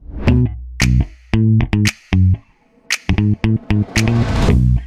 [1.37, 1.61] Thank
[4.49, 4.86] you.